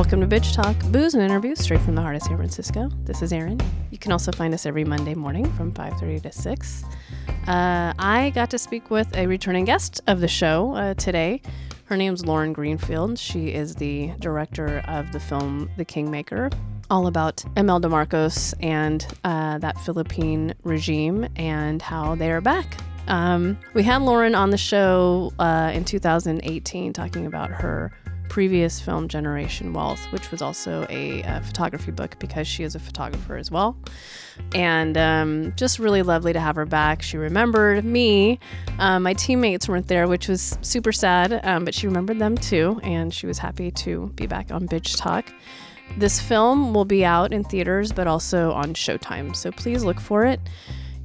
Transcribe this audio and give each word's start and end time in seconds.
Welcome 0.00 0.26
to 0.26 0.26
Bitch 0.26 0.54
Talk, 0.54 0.78
booze 0.90 1.12
and 1.12 1.22
interviews 1.22 1.58
straight 1.60 1.82
from 1.82 1.94
the 1.94 2.00
heart 2.00 2.16
of 2.16 2.22
San 2.22 2.38
Francisco. 2.38 2.88
This 3.04 3.20
is 3.20 3.34
Erin. 3.34 3.60
You 3.90 3.98
can 3.98 4.12
also 4.12 4.32
find 4.32 4.54
us 4.54 4.64
every 4.64 4.82
Monday 4.82 5.14
morning 5.14 5.44
from 5.52 5.72
5:30 5.72 6.22
to 6.22 6.32
6. 6.32 6.84
Uh, 7.46 7.92
I 7.98 8.32
got 8.34 8.48
to 8.48 8.58
speak 8.58 8.90
with 8.90 9.14
a 9.14 9.26
returning 9.26 9.66
guest 9.66 10.00
of 10.06 10.22
the 10.22 10.26
show 10.26 10.74
uh, 10.74 10.94
today. 10.94 11.42
Her 11.84 11.98
name's 11.98 12.24
Lauren 12.24 12.54
Greenfield. 12.54 13.18
She 13.18 13.52
is 13.52 13.74
the 13.74 14.12
director 14.20 14.82
of 14.88 15.12
the 15.12 15.20
film 15.20 15.68
The 15.76 15.84
Kingmaker, 15.84 16.48
all 16.88 17.06
about 17.06 17.44
Imelda 17.54 17.90
Marcos 17.90 18.54
and 18.60 19.06
uh, 19.24 19.58
that 19.58 19.76
Philippine 19.80 20.54
regime 20.62 21.28
and 21.36 21.82
how 21.82 22.14
they 22.14 22.30
are 22.30 22.40
back. 22.40 22.78
Um, 23.06 23.58
we 23.74 23.82
had 23.82 24.00
Lauren 24.00 24.34
on 24.34 24.48
the 24.48 24.56
show 24.56 25.30
uh, 25.38 25.72
in 25.74 25.84
2018 25.84 26.94
talking 26.94 27.26
about 27.26 27.50
her 27.50 27.92
previous 28.30 28.80
film 28.80 29.08
Generation 29.08 29.74
Wealth, 29.74 30.00
which 30.12 30.30
was 30.30 30.40
also 30.40 30.86
a, 30.88 31.20
a 31.22 31.42
photography 31.42 31.90
book 31.90 32.16
because 32.20 32.46
she 32.46 32.62
is 32.62 32.74
a 32.74 32.78
photographer 32.78 33.36
as 33.36 33.50
well. 33.50 33.76
And 34.54 34.96
um, 34.96 35.52
just 35.56 35.78
really 35.78 36.02
lovely 36.02 36.32
to 36.32 36.40
have 36.40 36.56
her 36.56 36.64
back. 36.64 37.02
She 37.02 37.18
remembered 37.18 37.84
me. 37.84 38.38
Um, 38.78 39.02
my 39.02 39.12
teammates 39.14 39.68
weren't 39.68 39.88
there, 39.88 40.08
which 40.08 40.28
was 40.28 40.56
super 40.62 40.92
sad, 40.92 41.40
um, 41.44 41.64
but 41.64 41.74
she 41.74 41.88
remembered 41.88 42.20
them 42.20 42.38
too. 42.38 42.80
And 42.84 43.12
she 43.12 43.26
was 43.26 43.38
happy 43.38 43.72
to 43.72 44.06
be 44.14 44.26
back 44.26 44.50
on 44.50 44.66
Bitch 44.66 44.96
Talk. 44.96 45.30
This 45.98 46.20
film 46.20 46.72
will 46.72 46.84
be 46.84 47.04
out 47.04 47.32
in 47.32 47.42
theaters, 47.42 47.90
but 47.90 48.06
also 48.06 48.52
on 48.52 48.74
Showtime. 48.74 49.34
So 49.34 49.50
please 49.50 49.82
look 49.84 50.00
for 50.00 50.24
it. 50.24 50.40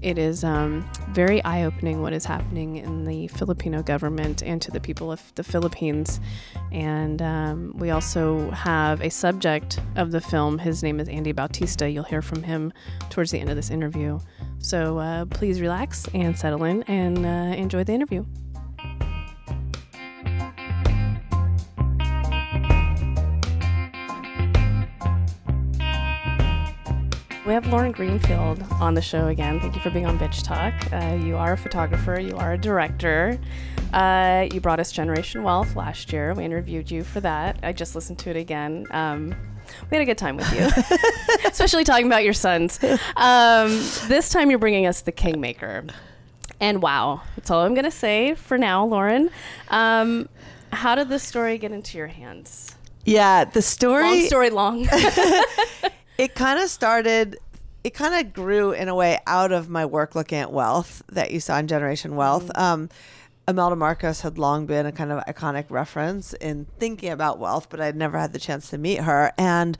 It 0.06 0.20
is 0.20 0.44
um, 0.44 0.88
very 1.10 1.44
eye 1.44 1.64
opening 1.64 2.04
what 2.04 2.14
is 2.14 2.26
happening 2.26 2.76
in 2.76 3.06
the 3.06 3.28
Filipino 3.30 3.82
government 3.82 4.44
and 4.44 4.62
to 4.62 4.70
the 4.70 4.80
people 4.80 5.12
of 5.12 5.34
the 5.34 5.44
Philippines. 5.44 6.20
And 6.72 7.24
um, 7.24 7.74
we 7.76 7.90
also 7.90 8.52
have 8.52 9.02
a 9.02 9.10
subject 9.10 9.80
of 9.96 10.12
the 10.12 10.22
film. 10.22 10.60
His 10.60 10.84
name 10.84 11.00
is 11.00 11.10
Andy 11.10 11.32
Bautista. 11.32 11.90
You'll 11.90 12.04
hear 12.04 12.22
from 12.22 12.44
him 12.44 12.72
towards 13.10 13.32
the 13.32 13.40
end 13.40 13.50
of 13.50 13.56
this 13.56 13.72
interview. 13.72 14.20
So 14.60 15.00
uh, 15.00 15.26
please 15.26 15.60
relax 15.60 16.08
and 16.14 16.38
settle 16.38 16.66
in 16.66 16.84
and 16.84 17.26
uh, 17.26 17.58
enjoy 17.58 17.84
the 17.84 17.94
interview. 17.94 18.26
We 27.46 27.54
have 27.54 27.68
Lauren 27.68 27.92
Greenfield 27.92 28.64
on 28.82 28.96
the 28.96 29.04
show 29.04 29.28
again. 29.28 29.60
Thank 29.60 29.76
you 29.76 29.82
for 29.82 29.92
being 29.92 30.08
on 30.08 30.18
Bitch 30.18 30.44
Talk. 30.44 30.74
Uh, 30.92 31.14
you 31.24 31.38
are 31.38 31.54
a 31.54 31.58
photographer, 31.58 32.20
you 32.20 32.36
are 32.38 32.54
a 32.54 32.58
director. 32.58 33.40
Uh, 33.94 34.48
you 34.52 34.60
brought 34.60 34.80
us 34.80 34.92
Generation 34.92 35.44
Wealth 35.44 35.76
last 35.76 36.12
year. 36.12 36.34
We 36.34 36.44
interviewed 36.44 36.90
you 36.90 37.04
for 37.04 37.20
that. 37.20 37.60
I 37.62 37.72
just 37.72 37.94
listened 37.94 38.18
to 38.20 38.32
it 38.32 38.36
again. 38.36 38.88
Um, 38.90 39.36
we 39.92 39.98
had 39.98 40.02
a 40.02 40.06
good 40.06 40.18
time 40.18 40.38
with 40.38 40.52
you, 40.54 40.68
especially 41.46 41.84
talking 41.84 42.08
about 42.08 42.24
your 42.24 42.34
sons. 42.34 42.80
Um, 43.16 43.70
this 44.08 44.30
time 44.30 44.50
you're 44.50 44.58
bringing 44.58 44.88
us 44.88 45.02
The 45.02 45.12
Kingmaker. 45.12 45.86
And 46.60 46.82
wow, 46.82 47.22
that's 47.36 47.52
all 47.52 47.62
I'm 47.64 47.76
going 47.76 47.86
to 47.86 47.92
say 47.92 48.34
for 48.34 48.58
now, 48.58 48.84
Lauren. 48.88 49.30
Um, 49.70 50.30
how 50.74 50.96
did 50.96 51.10
this 51.10 51.22
story 51.22 51.60
get 51.60 51.72
into 51.72 52.00
your 52.00 52.08
hands? 52.08 52.76
Yeah, 53.06 53.46
the 53.46 53.62
story. 53.62 54.04
Long 54.04 54.22
story 54.22 54.50
long. 54.50 54.88
it 56.18 56.36
kind 56.36 56.60
of 56.60 56.70
started 56.70 57.38
it 57.84 57.94
kind 57.94 58.16
of 58.16 58.34
grew 58.34 58.72
in 58.72 58.88
a 58.88 58.96
way 58.96 59.20
out 59.28 59.52
of 59.52 59.70
my 59.70 59.86
work 59.86 60.16
looking 60.16 60.40
at 60.40 60.52
wealth 60.52 61.04
that 61.12 61.32
you 61.32 61.40
saw 61.40 61.58
in 61.58 61.68
generation 61.68 62.16
wealth 62.16 62.48
mm-hmm. 62.48 62.62
um, 62.62 62.90
imelda 63.48 63.76
marcos 63.76 64.22
had 64.22 64.38
long 64.38 64.66
been 64.66 64.86
a 64.86 64.92
kind 64.92 65.12
of 65.12 65.24
iconic 65.26 65.66
reference 65.70 66.34
in 66.34 66.66
thinking 66.80 67.12
about 67.12 67.40
wealth 67.40 67.70
but 67.70 67.80
i'd 67.80 67.96
never 67.96 68.18
had 68.18 68.34
the 68.34 68.40
chance 68.40 68.70
to 68.70 68.78
meet 68.78 69.02
her 69.02 69.32
and 69.38 69.78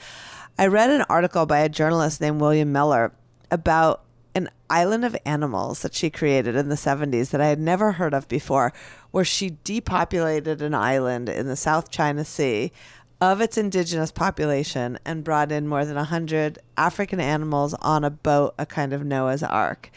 i 0.60 0.68
read 0.68 0.90
an 0.90 1.04
article 1.10 1.46
by 1.46 1.60
a 1.60 1.70
journalist 1.70 2.22
named 2.22 2.40
william 2.40 2.72
miller 2.72 3.12
about 3.50 4.06
an 4.36 4.50
island 4.70 5.06
of 5.06 5.16
animals 5.26 5.82
that 5.82 5.96
she 5.96 6.10
created 6.10 6.56
in 6.58 6.68
the 6.68 6.76
70s 6.76 7.30
that 7.32 7.40
I 7.40 7.48
had 7.48 7.60
never 7.60 7.94
heard 7.94 8.14
of 8.14 8.28
before, 8.28 8.74
where 9.12 9.24
she 9.24 9.58
depopulated 9.64 10.62
an 10.62 10.76
island 10.76 11.30
in 11.30 11.48
the 11.48 11.56
South 11.56 11.90
China 11.90 12.26
Sea 12.26 12.74
of 13.22 13.42
its 13.42 13.58
indigenous 13.58 14.12
population 14.12 15.00
and 15.06 15.24
brought 15.24 15.52
in 15.52 15.68
more 15.68 15.86
than 15.86 15.96
100 15.96 16.60
African 16.78 17.20
animals 17.20 17.74
on 17.76 18.04
a 18.04 18.10
boat, 18.10 18.54
a 18.58 18.66
kind 18.66 18.94
of 18.94 19.06
Noah's 19.06 19.44
Ark. 19.44 19.90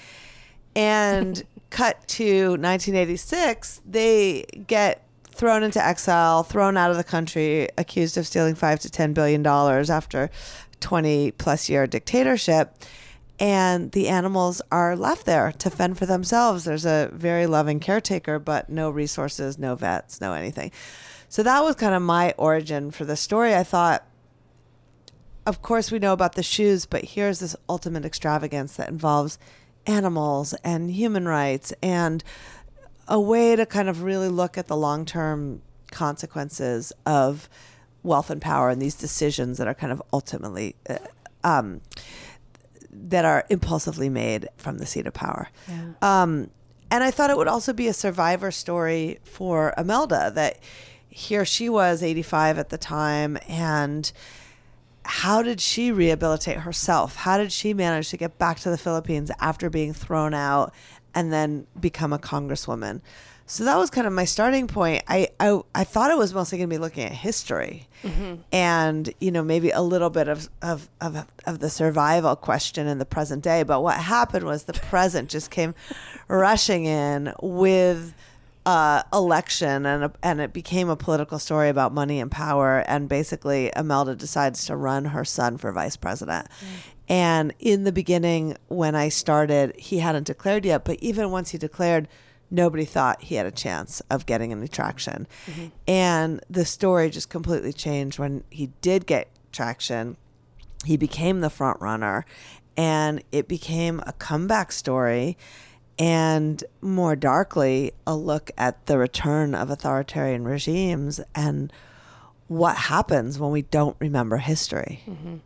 And 0.77 1.43
cut 1.71 2.07
to 2.09 2.51
1986, 2.51 3.83
they 3.85 4.45
get 4.67 5.05
thrown 5.39 5.63
into 5.63 5.85
exile, 5.85 6.43
thrown 6.43 6.77
out 6.77 6.91
of 6.91 6.97
the 6.97 7.05
country, 7.05 7.69
accused 7.77 8.17
of 8.17 8.27
stealing 8.27 8.55
5 8.55 8.81
to 8.81 8.91
10 8.91 9.13
billion 9.13 9.43
dollars 9.43 9.91
after 9.91 10.31
20 10.81 11.33
plus 11.33 11.69
year 11.69 11.87
dictatorship. 11.87 12.75
And 13.41 13.93
the 13.93 14.09
animals 14.09 14.61
are 14.73 14.97
left 14.97 15.25
there 15.25 15.53
to 15.59 15.71
fend 15.71 15.97
for 15.97 16.07
themselves. 16.07 16.65
There's 16.65 16.85
a 16.85 17.09
very 17.13 17.47
loving 17.47 17.79
caretaker, 17.79 18.41
but 18.41 18.69
no 18.69 18.91
resources, 18.91 19.59
no 19.59 19.77
vets, 19.77 20.21
no 20.21 20.33
anything. 20.33 20.73
So 21.29 21.43
that 21.43 21.63
was 21.63 21.77
kind 21.77 21.95
of 21.95 22.03
my 22.03 22.33
origin 22.39 22.91
for 22.91 23.05
the 23.05 23.17
story. 23.17 23.55
I 23.55 23.63
thought, 23.63 24.07
of 25.47 25.63
course, 25.63 25.91
we 25.91 25.99
know 25.99 26.13
about 26.13 26.35
the 26.35 26.43
shoes, 26.43 26.87
but 26.87 27.05
here's 27.05 27.41
this 27.41 27.57
ultimate 27.69 28.05
extravagance 28.05 28.77
that 28.77 28.89
involves 28.89 29.39
animals 29.87 30.55
and 30.65 30.91
human 30.91 31.27
rights 31.27 31.73
and 31.83 32.23
a 33.07 33.21
way 33.21 33.57
to 33.57 33.65
kind 33.65 33.89
of 33.89 34.03
really 34.03 34.29
look 34.29 34.59
at 34.59 34.69
the 34.69 34.77
long 34.77 35.05
term 35.05 35.63
consequences 35.91 36.93
of 37.07 37.49
wealth 38.03 38.31
and 38.31 38.41
power 38.41 38.71
and 38.71 38.81
these 38.81 38.95
decisions 38.95 39.59
that 39.59 39.67
are 39.67 39.75
kind 39.75 39.93
of 39.93 40.03
ultimately 40.13 40.77
uh, 40.89 40.99
um, 41.45 41.81
that 42.91 43.25
are 43.25 43.45
impulsively 43.49 44.09
made 44.09 44.49
from 44.57 44.79
the 44.79 44.87
seat 44.87 45.07
of 45.07 45.15
power. 45.15 45.49
Yeah. 45.69 45.93
Um, 46.03 46.51
and 46.91 47.05
I 47.05 47.11
thought 47.11 47.31
it 47.31 47.37
would 47.37 47.49
also 47.49 47.73
be 47.73 47.87
a 47.87 47.93
survivor 47.93 48.51
story 48.51 49.19
for 49.23 49.75
Imelda 49.77 50.33
that 50.35 50.59
here 51.19 51.45
she 51.45 51.69
was 51.69 52.01
85 52.01 52.59
at 52.59 52.69
the 52.69 52.79
time 52.79 53.39
and 53.49 54.11
how 55.05 55.43
did 55.43 55.61
she 55.61 55.91
rehabilitate 55.91 56.59
herself? 56.59 57.17
How 57.17 57.39
did 57.39 57.51
she 57.51 57.75
manage 57.75 58.11
to 58.11 58.17
get 58.17 58.39
back 58.39 58.61
to 58.61 58.71
the 58.71 58.79
philippines 58.79 59.33
after 59.41 59.69
being 59.69 59.93
thrown 59.93 60.33
out 60.33 60.73
and 61.15 61.33
then 61.33 61.67
become 61.81 62.13
a 62.13 62.21
congresswoman? 62.21 63.01
So 63.47 63.65
that 63.65 63.79
was 63.79 63.91
kind 63.91 64.07
of 64.07 64.13
my 64.13 64.27
starting 64.27 64.69
point. 64.69 65.03
I 65.09 65.29
i, 65.41 65.61
I 65.75 65.83
thought 65.83 66.13
it 66.13 66.19
was 66.19 66.33
mostly 66.33 66.59
going 66.59 66.71
to 66.71 66.75
be 66.75 66.79
looking 66.79 67.03
at 67.03 67.13
history 67.13 67.89
mm-hmm. 68.05 68.43
and 68.53 69.13
you 69.21 69.33
know 69.33 69.43
maybe 69.43 69.71
a 69.71 69.83
little 69.83 70.11
bit 70.11 70.29
of, 70.29 70.49
of 70.63 70.89
of 71.01 71.27
of 71.47 71.59
the 71.59 71.71
survival 71.71 72.37
question 72.37 72.87
in 72.87 72.99
the 72.99 73.07
present 73.07 73.43
day 73.43 73.65
but 73.65 73.83
what 73.83 73.97
happened 73.97 74.45
was 74.45 74.65
the 74.65 74.75
present 74.75 75.31
just 75.31 75.51
came 75.51 75.75
rushing 76.29 76.85
in 76.85 77.33
with 77.43 78.15
uh, 78.69 79.03
election 79.15 79.87
and 79.87 80.05
a, 80.05 80.13
and 80.23 80.43
it 80.43 80.53
became 80.53 80.91
a 80.91 80.97
political 80.97 81.39
story 81.39 81.71
about 81.71 81.95
money 81.95 82.21
and 82.21 82.31
power 82.31 82.81
and 82.81 83.09
basically 83.09 83.73
Imelda 83.75 84.15
decides 84.15 84.67
to 84.67 84.77
run 84.77 85.07
her 85.07 85.25
son 85.25 85.57
for 85.57 85.73
vice 85.73 85.97
president. 85.97 86.47
Mm. 86.51 86.67
And 87.09 87.55
in 87.59 87.85
the 87.85 87.93
beginning 87.93 88.59
when 88.67 88.95
I 88.95 89.09
started 89.09 89.75
he 89.79 90.01
hadn't 90.01 90.27
declared 90.27 90.67
yet 90.67 90.85
but 90.85 90.99
even 91.01 91.31
once 91.31 91.49
he 91.49 91.57
declared 91.57 92.09
nobody 92.51 92.85
thought 92.85 93.23
he 93.23 93.37
had 93.37 93.47
a 93.47 93.51
chance 93.51 94.03
of 94.11 94.27
getting 94.27 94.53
any 94.53 94.69
traction. 94.69 95.27
Mm-hmm. 95.47 95.67
And 95.87 96.45
the 96.51 96.67
story 96.67 97.09
just 97.09 97.31
completely 97.31 97.73
changed 97.73 98.19
when 98.19 98.45
he 98.51 98.67
did 98.83 99.07
get 99.07 99.31
traction. 99.51 100.19
He 100.85 100.99
became 100.99 101.41
the 101.41 101.49
front 101.49 101.81
runner 101.81 102.27
and 102.77 103.23
it 103.33 103.49
became 103.49 104.03
a 104.07 104.13
comeback 104.13 104.73
story 104.73 105.39
and 105.99 106.63
more 106.81 107.17
darkly, 107.17 107.93
a 108.07 108.15
look 108.15 108.51
at 108.57 108.87
the 108.87 108.99
return 108.99 109.55
of 109.55 109.71
authoritarian 109.71 110.45
regimes 110.45 111.21
and 111.35 111.73
what 112.47 112.77
happens 112.77 113.39
when 113.39 113.51
we 113.51 113.63
don't 113.63 113.97
remember 113.99 114.39
history. 114.39 115.03
Mm-hmm. 115.07 115.37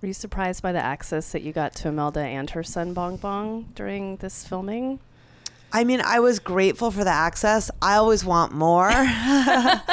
Were 0.00 0.08
you 0.08 0.14
surprised 0.14 0.62
by 0.62 0.72
the 0.72 0.82
access 0.82 1.32
that 1.32 1.42
you 1.42 1.52
got 1.52 1.74
to 1.76 1.88
Imelda 1.88 2.20
and 2.20 2.48
her 2.50 2.62
son 2.62 2.94
Bong 2.94 3.16
Bong 3.16 3.68
during 3.74 4.16
this 4.16 4.46
filming? 4.46 4.98
I 5.72 5.84
mean, 5.84 6.00
I 6.00 6.20
was 6.20 6.38
grateful 6.38 6.90
for 6.90 7.04
the 7.04 7.10
access. 7.10 7.70
I 7.80 7.96
always 7.96 8.24
want 8.24 8.52
more. 8.52 8.88
and 8.90 9.84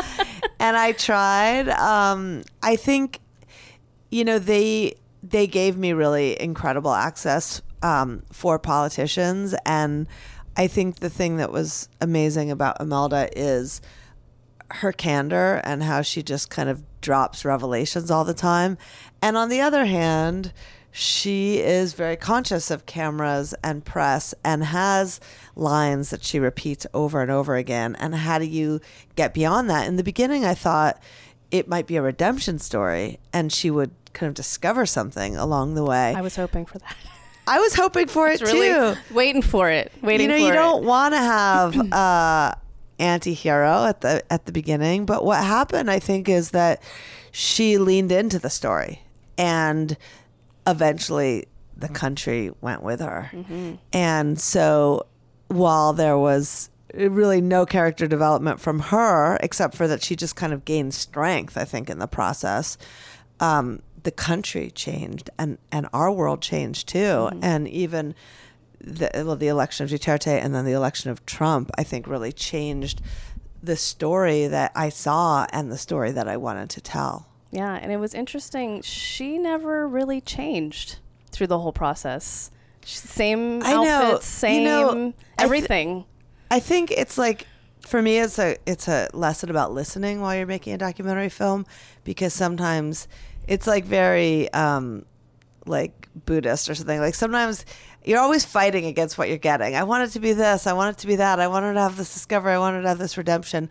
I 0.59 0.93
tried. 0.97 1.69
Um, 1.69 2.43
I 2.63 2.77
think, 2.77 3.19
you 4.09 4.23
know, 4.23 4.39
they 4.39 4.95
they 5.23 5.45
gave 5.45 5.77
me 5.77 5.93
really 5.93 6.39
incredible 6.39 6.93
access 6.93 7.61
um, 7.81 8.23
for 8.31 8.59
politicians. 8.59 9.55
And 9.65 10.07
I 10.55 10.67
think 10.67 10.99
the 10.99 11.09
thing 11.09 11.37
that 11.37 11.51
was 11.51 11.89
amazing 12.01 12.51
about 12.51 12.81
Imelda 12.81 13.29
is 13.35 13.81
her 14.69 14.91
candor 14.91 15.61
and 15.63 15.83
how 15.83 16.01
she 16.01 16.21
just 16.21 16.49
kind 16.49 16.69
of 16.69 16.83
drops 17.01 17.45
revelations 17.45 18.11
all 18.11 18.25
the 18.25 18.33
time. 18.33 18.77
And 19.21 19.37
on 19.37 19.49
the 19.49 19.61
other 19.61 19.85
hand, 19.85 20.51
she 20.91 21.59
is 21.59 21.93
very 21.93 22.15
conscious 22.15 22.71
of 22.71 22.85
cameras 22.85 23.53
and 23.63 23.85
press 23.85 24.33
and 24.43 24.63
has 24.63 25.19
lines 25.55 26.09
that 26.09 26.23
she 26.23 26.39
repeats 26.39 26.87
over 26.93 27.21
and 27.21 27.29
over 27.29 27.55
again. 27.55 27.95
And 27.99 28.15
how 28.15 28.39
do 28.39 28.45
you 28.45 28.81
get 29.15 29.33
beyond 29.33 29.69
that? 29.69 29.87
In 29.87 29.95
the 29.95 30.03
beginning, 30.03 30.43
I 30.43 30.53
thought 30.53 31.01
it 31.51 31.67
might 31.67 31.87
be 31.87 31.97
a 31.97 32.01
redemption 32.01 32.59
story 32.59 33.19
and 33.31 33.53
she 33.53 33.69
would 33.69 33.91
kind 34.13 34.27
of 34.27 34.33
discover 34.33 34.85
something 34.85 35.37
along 35.37 35.75
the 35.75 35.83
way. 35.83 36.13
I 36.15 36.21
was 36.21 36.35
hoping 36.35 36.65
for 36.65 36.79
that. 36.79 36.95
I 37.47 37.59
was 37.59 37.73
hoping 37.73 38.07
for 38.07 38.27
it 38.27 38.41
really 38.41 38.69
too. 38.69 38.99
waiting 39.13 39.41
for 39.41 39.69
it. 39.69 39.91
Waiting 40.01 40.29
you 40.29 40.37
know, 40.37 40.45
you 40.47 40.53
don't 40.53 40.83
want 40.83 41.13
to 41.13 41.19
have 41.19 41.77
uh 41.93 42.53
anti-hero 42.99 43.85
at 43.85 44.01
the 44.01 44.23
at 44.31 44.45
the 44.45 44.51
beginning, 44.51 45.05
but 45.05 45.23
what 45.23 45.43
happened 45.43 45.89
I 45.89 45.99
think 45.99 46.27
is 46.27 46.51
that 46.51 46.81
she 47.31 47.77
leaned 47.77 48.11
into 48.11 48.39
the 48.39 48.49
story 48.49 49.01
and 49.37 49.95
eventually 50.65 51.47
the 51.75 51.87
country 51.89 52.51
went 52.61 52.81
with 52.81 52.99
her. 52.99 53.29
Mm-hmm. 53.31 53.75
And 53.93 54.39
so 54.39 55.05
while 55.47 55.93
there 55.93 56.17
was 56.17 56.69
really 56.93 57.39
no 57.41 57.65
character 57.65 58.07
development 58.07 58.59
from 58.59 58.79
her 58.79 59.37
except 59.41 59.75
for 59.75 59.87
that 59.87 60.01
she 60.01 60.15
just 60.15 60.35
kind 60.35 60.53
of 60.53 60.65
gained 60.65 60.93
strength, 60.93 61.55
I 61.57 61.65
think 61.65 61.89
in 61.89 61.99
the 61.99 62.07
process. 62.07 62.77
Um 63.39 63.81
the 64.07 64.11
country 64.29 64.67
changed 64.71 65.29
and 65.37 65.57
and 65.75 65.83
our 65.91 66.09
world 66.19 66.41
changed 66.41 66.83
too 66.95 67.13
Mm-hmm. 67.27 67.39
and 67.51 67.67
even 67.83 68.15
the 68.79 69.09
well 69.25 69.35
the 69.35 69.49
election 69.55 69.83
of 69.83 69.89
Duterte 69.91 70.27
and 70.43 70.49
then 70.55 70.63
the 70.65 70.71
election 70.81 71.11
of 71.11 71.17
Trump 71.25 71.65
I 71.77 71.83
think 71.83 72.07
really 72.07 72.31
changed 72.31 73.01
the 73.61 73.75
story 73.75 74.47
that 74.47 74.71
I 74.75 74.87
saw 74.89 75.45
and 75.51 75.69
the 75.71 75.77
story 75.87 76.11
that 76.13 76.27
I 76.27 76.37
wanted 76.37 76.69
to 76.75 76.81
tell. 76.95 77.15
Yeah, 77.51 77.73
and 77.81 77.91
it 77.91 77.97
was 77.97 78.13
interesting. 78.13 78.81
She 78.83 79.37
never 79.37 79.87
really 79.97 80.21
changed 80.21 80.99
through 81.31 81.47
the 81.47 81.59
whole 81.59 81.73
process. 81.73 82.51
Same 82.85 83.61
I 83.63 83.73
know. 83.73 83.83
outfits, 84.13 84.27
You 84.27 84.39
same 84.39 84.63
know, 84.63 84.89
I 84.89 84.93
th- 84.93 85.13
everything. 85.39 86.05
I 86.51 86.59
think 86.61 86.91
it's 86.91 87.17
like 87.17 87.47
for 87.87 88.01
me 88.01 88.19
it's 88.19 88.37
a 88.37 88.57
it's 88.65 88.87
a 88.87 89.07
lesson 89.13 89.49
about 89.49 89.73
listening 89.73 90.21
while 90.21 90.35
you're 90.35 90.45
making 90.45 90.73
a 90.73 90.77
documentary 90.77 91.29
film 91.29 91.65
because 92.03 92.33
sometimes 92.33 93.07
it's 93.47 93.65
like 93.65 93.85
very 93.85 94.51
um 94.53 95.05
like 95.67 96.07
Buddhist 96.25 96.69
or 96.69 96.75
something. 96.75 96.99
Like 96.99 97.15
sometimes 97.15 97.65
you're 98.03 98.19
always 98.19 98.45
fighting 98.45 98.85
against 98.85 99.17
what 99.17 99.29
you're 99.29 99.37
getting. 99.37 99.75
I 99.75 99.83
want 99.83 100.05
it 100.05 100.13
to 100.13 100.19
be 100.19 100.33
this, 100.33 100.67
I 100.67 100.73
want 100.73 100.97
it 100.97 101.01
to 101.01 101.07
be 101.07 101.17
that, 101.17 101.39
I 101.39 101.47
wanted 101.47 101.73
to 101.73 101.81
have 101.81 101.97
this 101.97 102.13
discovery, 102.13 102.53
I 102.53 102.59
wanted 102.59 102.81
to 102.83 102.87
have 102.87 102.97
this 102.97 103.17
redemption. 103.17 103.69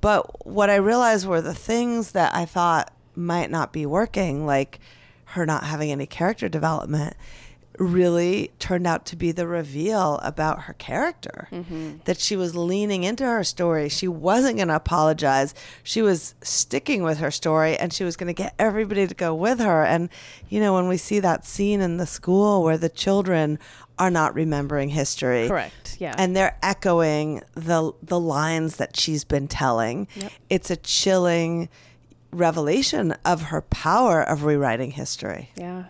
But 0.00 0.46
what 0.46 0.70
I 0.70 0.76
realized 0.76 1.26
were 1.26 1.40
the 1.40 1.54
things 1.54 2.12
that 2.12 2.34
I 2.34 2.44
thought 2.44 2.92
might 3.16 3.50
not 3.50 3.72
be 3.72 3.86
working, 3.86 4.46
like 4.46 4.78
her 5.32 5.44
not 5.44 5.64
having 5.64 5.90
any 5.90 6.06
character 6.06 6.48
development, 6.48 7.16
really 7.78 8.50
turned 8.58 8.86
out 8.86 9.06
to 9.06 9.16
be 9.16 9.32
the 9.32 9.46
reveal 9.46 10.18
about 10.22 10.62
her 10.62 10.74
character. 10.74 11.48
Mm-hmm. 11.50 11.98
That 12.04 12.18
she 12.18 12.36
was 12.36 12.54
leaning 12.56 13.04
into 13.04 13.24
her 13.24 13.44
story. 13.44 13.88
She 13.88 14.08
wasn't 14.08 14.56
going 14.56 14.68
to 14.68 14.76
apologize. 14.76 15.54
She 15.82 16.02
was 16.02 16.34
sticking 16.42 17.02
with 17.02 17.18
her 17.18 17.30
story 17.30 17.76
and 17.76 17.92
she 17.92 18.04
was 18.04 18.16
going 18.16 18.26
to 18.28 18.34
get 18.34 18.54
everybody 18.58 19.06
to 19.06 19.14
go 19.14 19.34
with 19.34 19.60
her. 19.60 19.84
And, 19.84 20.10
you 20.48 20.60
know, 20.60 20.74
when 20.74 20.88
we 20.88 20.96
see 20.96 21.20
that 21.20 21.46
scene 21.46 21.80
in 21.80 21.96
the 21.96 22.06
school 22.06 22.62
where 22.62 22.78
the 22.78 22.88
children 22.88 23.58
are 23.98 24.10
not 24.10 24.34
remembering 24.34 24.90
history. 24.90 25.48
Correct. 25.48 25.96
Yeah. 25.98 26.14
And 26.16 26.36
they're 26.36 26.56
echoing 26.62 27.42
the 27.54 27.92
the 28.02 28.20
lines 28.20 28.76
that 28.76 28.96
she's 28.96 29.24
been 29.24 29.48
telling. 29.48 30.06
Yep. 30.14 30.32
It's 30.50 30.70
a 30.70 30.76
chilling 30.76 31.68
revelation 32.30 33.12
of 33.24 33.42
her 33.42 33.62
power 33.62 34.22
of 34.22 34.44
rewriting 34.44 34.92
history. 34.92 35.50
yeah. 35.56 35.84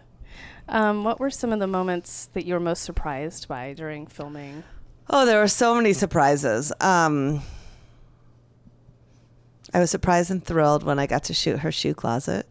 Um, 0.68 1.04
what 1.04 1.18
were 1.18 1.30
some 1.30 1.52
of 1.52 1.60
the 1.60 1.66
moments 1.66 2.28
that 2.34 2.44
you 2.44 2.54
were 2.54 2.60
most 2.60 2.82
surprised 2.82 3.48
by 3.48 3.72
during 3.72 4.06
filming? 4.06 4.64
Oh, 5.10 5.24
there 5.24 5.40
were 5.40 5.48
so 5.48 5.74
many 5.74 5.94
surprises. 5.94 6.72
Um, 6.80 7.42
I 9.72 9.80
was 9.80 9.90
surprised 9.90 10.30
and 10.30 10.44
thrilled 10.44 10.82
when 10.82 10.98
I 10.98 11.06
got 11.06 11.24
to 11.24 11.34
shoot 11.34 11.60
her 11.60 11.72
shoe 11.72 11.94
closet. 11.94 12.46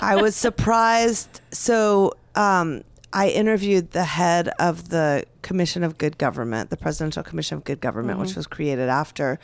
I 0.00 0.16
was 0.16 0.34
surprised. 0.46 1.40
So 1.50 2.14
um, 2.34 2.82
I 3.12 3.28
interviewed 3.28 3.90
the 3.92 4.04
head 4.04 4.48
of 4.58 4.88
the 4.88 5.24
Commission 5.42 5.82
of 5.84 5.98
Good 5.98 6.18
Government, 6.18 6.70
the 6.70 6.76
Presidential 6.76 7.22
Commission 7.22 7.58
of 7.58 7.64
Good 7.64 7.80
Government, 7.80 8.18
which 8.18 8.34
was 8.34 8.46
created 8.46 8.88
after 8.88 9.38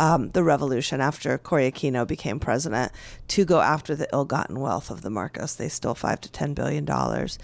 um, 0.00 0.30
the 0.30 0.42
revolution, 0.42 1.00
after 1.00 1.36
Cory 1.38 1.70
Aquino 1.70 2.06
became 2.06 2.40
president, 2.40 2.90
to 3.28 3.44
go 3.44 3.60
after 3.60 3.94
the 3.94 4.08
ill-gotten 4.12 4.58
wealth 4.58 4.90
of 4.90 5.02
the 5.02 5.10
Marcos. 5.10 5.54
They 5.54 5.68
stole 5.68 5.94
five 5.94 6.20
to 6.22 6.32
ten 6.32 6.54
billion 6.54 6.84
dollars, 6.84 7.38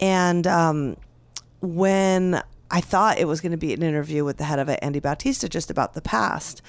and 0.00 0.46
um, 0.46 0.96
when 1.60 2.42
I 2.72 2.80
thought 2.80 3.18
it 3.18 3.28
was 3.28 3.40
going 3.40 3.52
to 3.52 3.58
be 3.58 3.72
an 3.72 3.82
interview 3.82 4.24
with 4.24 4.38
the 4.38 4.44
head 4.44 4.58
of 4.58 4.68
it, 4.68 4.80
Andy 4.82 4.98
Bautista, 4.98 5.48
just 5.48 5.70
about 5.70 5.94
the 5.94 6.02
past. 6.02 6.60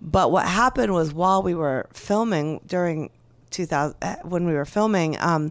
But 0.00 0.30
what 0.30 0.46
happened 0.46 0.92
was 0.92 1.12
while 1.12 1.42
we 1.42 1.54
were 1.54 1.88
filming 1.92 2.60
during 2.66 3.10
2000, 3.50 3.96
uh, 4.02 4.16
when 4.22 4.46
we 4.46 4.52
were 4.52 4.66
filming, 4.66 5.16
um, 5.20 5.50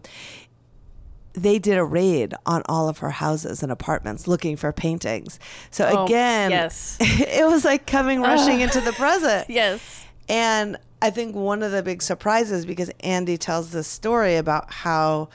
they 1.36 1.58
did 1.58 1.76
a 1.76 1.84
raid 1.84 2.34
on 2.46 2.62
all 2.66 2.88
of 2.88 2.98
her 2.98 3.10
houses 3.10 3.62
and 3.62 3.70
apartments 3.70 4.26
looking 4.26 4.56
for 4.56 4.72
paintings. 4.72 5.38
So 5.70 5.86
Oh, 5.86 6.04
again, 6.04 6.50
yes. 6.50 6.96
it 7.00 7.46
was 7.46 7.64
like 7.64 7.86
coming 7.86 8.24
uh, 8.24 8.28
rushing 8.28 8.60
into 8.60 8.80
the 8.80 8.92
present. 8.92 9.48
Yes. 9.56 10.04
And 10.28 10.76
I 11.00 11.10
think 11.10 11.36
one 11.36 11.62
of 11.62 11.70
the 11.72 11.82
big 11.82 12.02
surprises 12.02 12.66
because 12.66 12.90
Andy 13.00 13.36
tells 13.36 13.70
this 13.70 13.86
story 13.86 14.36
about 14.36 14.72
how 14.72 15.28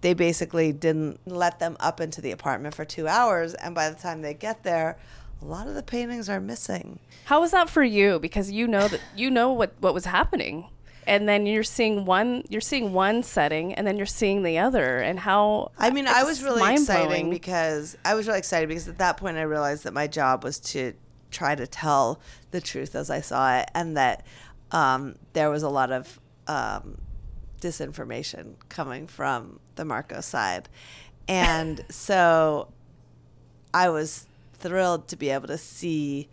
they 0.00 0.14
basically 0.14 0.72
didn't 0.72 1.20
let 1.26 1.60
them 1.60 1.76
up 1.78 2.00
into 2.00 2.20
the 2.20 2.32
apartment 2.32 2.74
for 2.74 2.84
two 2.84 3.06
hours, 3.06 3.54
and 3.54 3.72
by 3.74 3.88
the 3.88 3.94
time 3.94 4.22
they 4.22 4.34
get 4.34 4.64
there, 4.64 4.98
a 5.40 5.44
lot 5.44 5.68
of 5.68 5.74
the 5.74 5.82
paintings 5.82 6.28
are 6.28 6.40
missing. 6.40 6.98
How 7.26 7.40
was 7.40 7.52
that 7.52 7.70
for 7.70 7.84
you? 7.84 8.18
Because 8.18 8.50
you 8.50 8.66
know 8.66 8.88
that 8.88 9.00
you 9.14 9.30
know 9.30 9.52
what 9.52 9.74
what 9.80 9.94
was 9.94 10.06
happening, 10.06 10.66
and 11.06 11.28
then 11.28 11.46
you're 11.46 11.62
seeing 11.62 12.04
one 12.04 12.44
you're 12.48 12.60
seeing 12.60 12.92
one 12.92 13.22
setting, 13.22 13.74
and 13.74 13.86
then 13.86 13.96
you're 13.96 14.06
seeing 14.06 14.42
the 14.42 14.58
other, 14.58 14.98
and 14.98 15.18
how. 15.18 15.72
I 15.78 15.90
mean, 15.90 16.06
I 16.06 16.24
was 16.24 16.42
really 16.42 16.72
excited 16.72 17.30
because 17.30 17.96
I 18.04 18.14
was 18.14 18.26
really 18.26 18.38
excited 18.38 18.68
because 18.68 18.88
at 18.88 18.98
that 18.98 19.16
point 19.16 19.36
I 19.36 19.42
realized 19.42 19.84
that 19.84 19.92
my 19.92 20.06
job 20.06 20.44
was 20.44 20.58
to 20.60 20.94
try 21.30 21.54
to 21.54 21.66
tell 21.66 22.20
the 22.50 22.60
truth 22.60 22.94
as 22.94 23.10
I 23.10 23.20
saw 23.20 23.58
it, 23.58 23.70
and 23.74 23.96
that 23.96 24.24
um, 24.70 25.16
there 25.32 25.50
was 25.50 25.62
a 25.62 25.68
lot 25.68 25.90
of 25.90 26.20
um, 26.46 26.98
disinformation 27.60 28.54
coming 28.68 29.06
from 29.06 29.60
the 29.76 29.84
Marco 29.84 30.20
side, 30.20 30.68
and 31.28 31.84
so 31.90 32.68
I 33.74 33.88
was 33.88 34.26
thrilled 34.54 35.08
to 35.08 35.16
be 35.16 35.30
able 35.30 35.48
to 35.48 35.58
see 35.58 36.28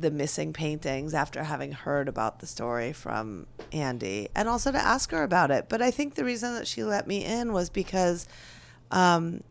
the 0.00 0.10
missing 0.10 0.52
paintings 0.52 1.12
after 1.12 1.44
having 1.44 1.72
heard 1.72 2.08
about 2.08 2.40
the 2.40 2.46
story 2.46 2.92
from 2.92 3.46
Andy 3.72 4.28
and 4.34 4.48
also 4.48 4.72
to 4.72 4.78
ask 4.78 5.10
her 5.10 5.22
about 5.22 5.50
it. 5.50 5.68
But 5.68 5.82
I 5.82 5.90
think 5.90 6.14
the 6.14 6.24
reason 6.24 6.54
that 6.54 6.66
she 6.66 6.82
let 6.82 7.06
me 7.06 7.24
in 7.24 7.52
was 7.52 7.68
because 7.68 8.26
um, 8.90 9.42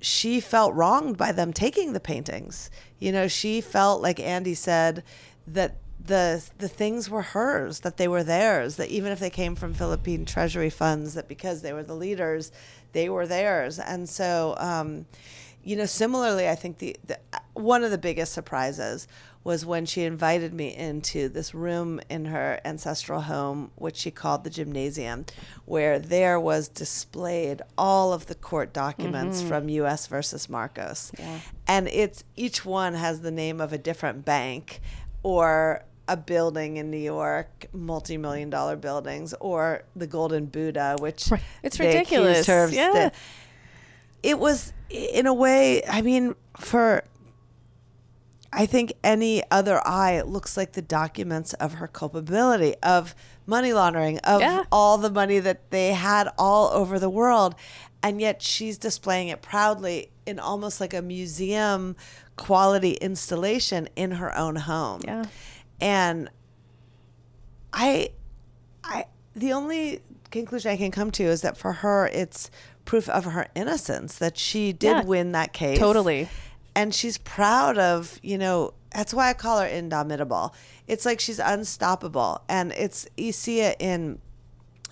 she 0.00 0.40
felt 0.40 0.74
wronged 0.74 1.16
by 1.16 1.30
them 1.30 1.52
taking 1.52 1.92
the 1.92 2.00
paintings. 2.00 2.70
You 2.98 3.12
know, 3.12 3.28
she 3.28 3.60
felt 3.60 4.02
like 4.02 4.18
Andy 4.18 4.54
said 4.54 5.04
that 5.46 5.76
the 6.04 6.44
the 6.58 6.68
things 6.68 7.08
were 7.08 7.22
hers, 7.22 7.80
that 7.80 7.96
they 7.96 8.08
were 8.08 8.24
theirs, 8.24 8.76
that 8.76 8.88
even 8.88 9.12
if 9.12 9.20
they 9.20 9.30
came 9.30 9.54
from 9.54 9.72
Philippine 9.72 10.24
treasury 10.24 10.70
funds, 10.70 11.14
that 11.14 11.28
because 11.28 11.62
they 11.62 11.72
were 11.72 11.84
the 11.84 11.94
leaders, 11.94 12.52
they 12.92 13.08
were 13.08 13.26
theirs. 13.26 13.78
And 13.78 14.08
so 14.08 14.54
um, 14.58 15.06
you 15.64 15.76
know, 15.76 15.86
similarly, 15.86 16.48
I 16.48 16.54
think 16.54 16.78
the, 16.78 16.96
the 17.06 17.18
one 17.54 17.82
of 17.82 17.90
the 17.90 17.98
biggest 17.98 18.32
surprises 18.32 19.08
was 19.44 19.66
when 19.66 19.84
she 19.84 20.02
invited 20.02 20.54
me 20.54 20.74
into 20.74 21.28
this 21.28 21.54
room 21.54 22.00
in 22.08 22.24
her 22.24 22.58
ancestral 22.64 23.20
home, 23.20 23.70
which 23.76 23.96
she 23.96 24.10
called 24.10 24.42
the 24.42 24.50
gymnasium, 24.50 25.26
where 25.66 25.98
there 25.98 26.40
was 26.40 26.66
displayed 26.66 27.60
all 27.76 28.12
of 28.14 28.26
the 28.26 28.34
court 28.34 28.72
documents 28.72 29.40
mm-hmm. 29.40 29.48
from 29.48 29.68
U.S. 29.68 30.06
versus 30.06 30.48
Marcos, 30.48 31.12
Yeah. 31.18 31.40
and 31.68 31.88
it's 31.88 32.24
each 32.36 32.64
one 32.64 32.94
has 32.94 33.20
the 33.20 33.30
name 33.30 33.60
of 33.60 33.72
a 33.74 33.78
different 33.78 34.24
bank 34.24 34.80
or 35.22 35.84
a 36.08 36.16
building 36.16 36.76
in 36.78 36.90
New 36.90 36.98
York, 36.98 37.66
multi-million 37.72 38.50
dollar 38.50 38.76
buildings, 38.76 39.34
or 39.40 39.84
the 39.96 40.06
Golden 40.06 40.46
Buddha, 40.46 40.96
which 40.98 41.30
It's 41.62 41.78
ridiculous. 41.78 42.46
Yeah. 42.48 43.10
it 44.22 44.38
was 44.38 44.72
in 44.90 45.26
a 45.26 45.34
way 45.34 45.82
i 45.88 46.00
mean 46.02 46.34
for 46.58 47.02
i 48.54 48.64
think 48.66 48.92
any 49.02 49.42
other 49.50 49.80
eye 49.86 50.20
looks 50.22 50.56
like 50.56 50.72
the 50.72 50.82
documents 50.82 51.52
of 51.54 51.74
her 51.74 51.86
culpability 51.88 52.74
of 52.82 53.14
money 53.46 53.72
laundering 53.72 54.18
of 54.20 54.40
Yeah. 54.40 54.64
all 54.72 54.96
the 54.98 55.10
money 55.10 55.38
that 55.40 55.70
they 55.70 55.92
had 55.92 56.28
all 56.38 56.70
over 56.70 56.98
the 56.98 57.10
world 57.10 57.54
and 58.02 58.20
yet 58.20 58.40
she's 58.42 58.78
displaying 58.78 59.28
it 59.28 59.42
proudly 59.42 60.10
in 60.26 60.38
almost 60.38 60.80
like 60.80 60.94
a 60.94 61.02
museum 61.02 61.96
quality 62.36 62.92
installation 62.94 63.88
in 63.96 64.12
her 64.12 64.36
own 64.36 64.56
home 64.56 65.00
Yeah. 65.04 65.24
and 65.80 66.30
I, 67.72 68.10
I, 68.84 69.06
the 69.34 69.52
only 69.52 70.00
conclusion 70.30 70.70
I 70.70 70.76
can 70.76 70.90
come 70.90 71.10
to 71.12 71.24
is 71.24 71.42
that 71.42 71.56
for 71.56 71.72
her, 71.72 72.06
it's 72.06 72.50
proof 72.84 73.08
of 73.08 73.24
her 73.24 73.48
innocence 73.56 74.16
that 74.18 74.38
she 74.38 74.72
did 74.72 74.88
Yeah, 74.98 75.02
win 75.02 75.32
that 75.32 75.52
case. 75.52 75.78
totally. 75.78 76.28
And 76.74 76.94
she's 76.94 77.18
proud 77.18 77.78
of, 77.78 78.18
you 78.22 78.36
know, 78.38 78.74
that's 78.92 79.14
why 79.14 79.30
I 79.30 79.32
call 79.34 79.60
her 79.60 79.66
indomitable. 79.66 80.54
It's 80.86 81.04
like 81.06 81.20
she's 81.20 81.38
unstoppable. 81.38 82.42
And 82.48 82.72
it's, 82.72 83.06
you 83.16 83.32
see 83.32 83.60
it 83.60 83.76
in 83.80 84.18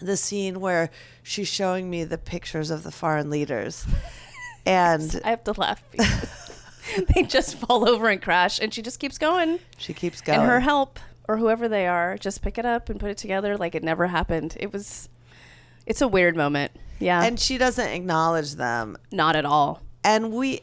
the 0.01 0.17
scene 0.17 0.61
where 0.61 0.91
she's 1.23 1.49
showing 1.49 1.89
me 1.91 2.05
the 2.05 2.19
pictures 2.19 2.71
of 2.71 2.83
the 2.83 2.91
foreign 2.91 3.31
leaders, 3.31 3.87
and 4.67 5.21
I 5.25 5.31
have 5.31 5.45
to 5.45 5.53
laugh 5.53 5.83
because 5.91 6.65
they 7.15 7.23
just 7.23 7.57
fall 7.57 7.89
over 7.89 8.09
and 8.09 8.21
crash, 8.21 8.61
and 8.61 8.73
she 8.75 8.83
just 8.83 8.99
keeps 8.99 9.19
going. 9.19 9.61
she 9.79 9.95
keeps 9.95 10.21
going. 10.21 10.41
And 10.41 10.49
her 10.49 10.61
help 10.61 10.99
or 11.29 11.37
whoever 11.37 11.69
they 11.69 11.87
are 11.87 12.19
just 12.19 12.43
pick 12.43 12.59
it 12.59 12.67
up 12.67 12.89
and 12.89 12.99
put 12.99 13.11
it 13.11 13.17
together 13.17 13.57
like 13.57 13.75
it 13.77 13.85
never 13.85 14.09
happened. 14.09 14.57
It 14.59 14.73
was, 14.73 15.09
it's 15.87 16.01
a 16.01 16.09
weird 16.09 16.37
moment. 16.37 16.73
Yeah, 16.99 17.23
and 17.23 17.39
she 17.39 17.59
doesn't 17.59 17.89
acknowledge 17.89 18.55
them, 18.57 18.97
not 19.13 19.37
at 19.37 19.45
all. 19.45 19.83
and 20.05 20.33
we, 20.33 20.63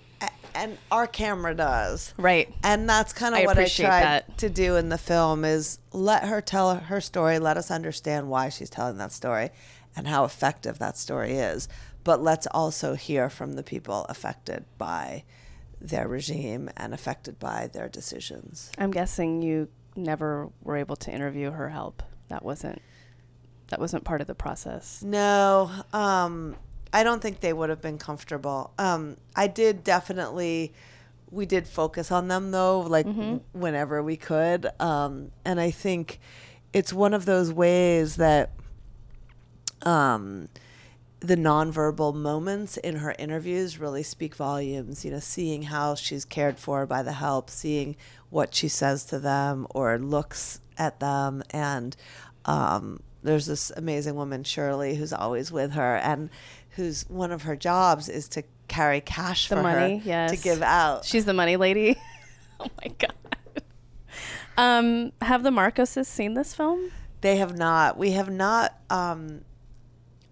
and 0.55 0.77
our 0.91 1.07
camera 1.07 1.53
does. 1.53 2.13
Right. 2.17 2.53
And 2.63 2.89
that's 2.89 3.13
kind 3.13 3.35
of 3.35 3.45
what 3.45 3.57
I 3.57 3.67
tried 3.67 4.01
that. 4.01 4.37
to 4.39 4.49
do 4.49 4.75
in 4.75 4.89
the 4.89 4.97
film 4.97 5.45
is 5.45 5.79
let 5.93 6.25
her 6.25 6.41
tell 6.41 6.75
her 6.75 7.01
story, 7.01 7.39
let 7.39 7.57
us 7.57 7.71
understand 7.71 8.29
why 8.29 8.49
she's 8.49 8.69
telling 8.69 8.97
that 8.97 9.11
story 9.11 9.51
and 9.95 10.07
how 10.07 10.25
effective 10.25 10.79
that 10.79 10.97
story 10.97 11.33
is. 11.33 11.67
But 12.03 12.21
let's 12.21 12.47
also 12.47 12.95
hear 12.95 13.29
from 13.29 13.53
the 13.53 13.63
people 13.63 14.05
affected 14.09 14.65
by 14.77 15.23
their 15.81 16.07
regime 16.07 16.69
and 16.75 16.93
affected 16.93 17.39
by 17.39 17.69
their 17.71 17.87
decisions. 17.87 18.71
I'm 18.77 18.91
guessing 18.91 19.41
you 19.41 19.69
never 19.95 20.49
were 20.61 20.77
able 20.77 20.95
to 20.97 21.11
interview 21.11 21.51
her 21.51 21.69
help. 21.69 22.03
That 22.29 22.43
wasn't 22.43 22.81
that 23.69 23.79
wasn't 23.79 24.03
part 24.03 24.19
of 24.19 24.27
the 24.27 24.35
process. 24.35 25.03
No, 25.03 25.69
um, 25.93 26.55
I 26.91 27.03
don't 27.03 27.21
think 27.21 27.39
they 27.39 27.53
would 27.53 27.69
have 27.69 27.81
been 27.81 27.97
comfortable. 27.97 28.73
Um, 28.77 29.17
I 29.35 29.47
did 29.47 29.83
definitely. 29.83 30.73
We 31.31 31.45
did 31.45 31.67
focus 31.67 32.11
on 32.11 32.27
them 32.27 32.49
though, 32.51 32.79
like 32.81 33.05
w- 33.05 33.41
whenever 33.51 34.01
we 34.01 34.17
could, 34.17 34.67
um, 34.79 35.31
and 35.45 35.59
I 35.59 35.69
think 35.69 36.19
it's 36.73 36.91
one 36.91 37.13
of 37.13 37.25
those 37.25 37.53
ways 37.53 38.15
that 38.15 38.49
um, 39.83 40.49
the 41.19 41.35
nonverbal 41.35 42.15
moments 42.15 42.77
in 42.77 42.97
her 42.97 43.13
interviews 43.19 43.77
really 43.79 44.01
speak 44.03 44.35
volumes. 44.35 45.05
You 45.05 45.11
know, 45.11 45.19
seeing 45.19 45.63
how 45.63 45.93
she's 45.95 46.25
cared 46.25 46.57
for 46.57 46.85
by 46.87 47.03
the 47.03 47.13
help, 47.13 47.49
seeing 47.51 47.95
what 48.31 48.55
she 48.55 48.67
says 48.67 49.05
to 49.05 49.19
them 49.19 49.67
or 49.71 49.97
looks 49.99 50.61
at 50.77 50.99
them, 50.99 51.43
and 51.51 51.95
um, 52.45 53.01
there's 53.21 53.45
this 53.45 53.71
amazing 53.75 54.15
woman 54.15 54.43
Shirley 54.43 54.95
who's 54.95 55.13
always 55.13 55.51
with 55.51 55.73
her, 55.73 55.97
and 55.97 56.29
who's 56.79 57.05
one 57.09 57.31
of 57.31 57.43
her 57.43 57.55
jobs 57.55 58.09
is 58.09 58.27
to 58.29 58.43
carry 58.67 59.01
cash 59.01 59.49
The 59.49 59.57
for 59.57 59.63
money, 59.63 59.97
her 59.97 60.03
yes. 60.05 60.31
to 60.31 60.37
give 60.37 60.61
out. 60.61 61.05
She's 61.05 61.25
the 61.25 61.33
money 61.33 61.57
lady. 61.57 61.97
oh 62.59 62.67
my 62.81 62.91
god. 62.97 63.13
Um, 64.57 65.11
have 65.21 65.43
the 65.43 65.51
Marcoses 65.51 66.05
seen 66.05 66.33
this 66.33 66.53
film? 66.53 66.91
They 67.21 67.37
have 67.37 67.57
not. 67.57 67.97
We 67.97 68.11
have 68.11 68.29
not. 68.29 68.77
Um, 68.89 69.45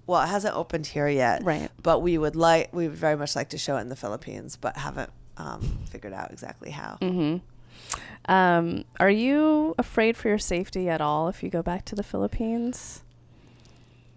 well, 0.06 0.22
it 0.22 0.28
hasn't 0.28 0.56
opened 0.56 0.88
here 0.88 1.08
yet, 1.08 1.44
Right. 1.44 1.70
But 1.82 2.00
we 2.02 2.18
would 2.18 2.36
like. 2.36 2.74
We 2.74 2.88
would 2.88 2.98
very 2.98 3.16
much 3.16 3.36
like 3.36 3.50
to 3.50 3.58
show 3.58 3.78
it 3.78 3.82
in 3.82 3.90
the 3.90 3.96
Philippines, 3.96 4.58
but 4.60 4.78
haven't 4.78 5.12
um, 5.38 5.62
figured 5.90 6.14
out 6.14 6.32
exactly 6.32 6.72
how. 6.72 6.98
Mm-hmm. 7.02 8.32
Um, 8.32 8.84
are 9.00 9.10
you 9.10 9.76
afraid 9.78 10.18
for 10.18 10.28
your 10.28 10.40
safety 10.40 10.90
at 10.90 11.00
all 11.00 11.30
if 11.30 11.44
you 11.44 11.50
go 11.50 11.62
back 11.62 11.86
to 11.86 11.96
the 11.96 12.04
Philippines? 12.04 13.04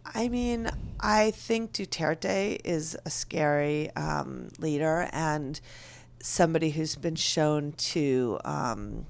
I 0.04 0.28
mean, 0.28 0.71
I 0.99 1.30
think 1.30 1.73
Duterte 1.73 2.61
is 2.64 2.97
a 3.04 3.11
scary 3.11 3.90
um, 3.97 4.49
leader 4.59 5.09
and 5.12 5.61
somebody 6.23 6.71
who's 6.71 6.97
been 6.97 7.16
shown 7.16 7.73
to 7.73 8.38
um, 8.45 9.07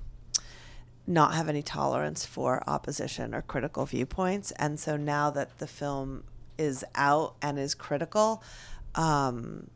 not 1.07 1.35
have 1.35 1.49
any 1.49 1.63
tolerance 1.63 2.25
for 2.25 2.63
opposition 2.69 3.35
or 3.35 3.43
critical 3.43 3.87
viewpoints. 3.87 4.53
And 4.53 4.79
so 4.79 4.97
now 4.97 5.31
that 5.31 5.59
the 5.59 5.67
film 5.67 6.25
is 6.59 6.85
out 6.95 7.35
and 7.43 7.59
is 7.59 7.75
critical, 7.75 8.43
um, 8.95 9.71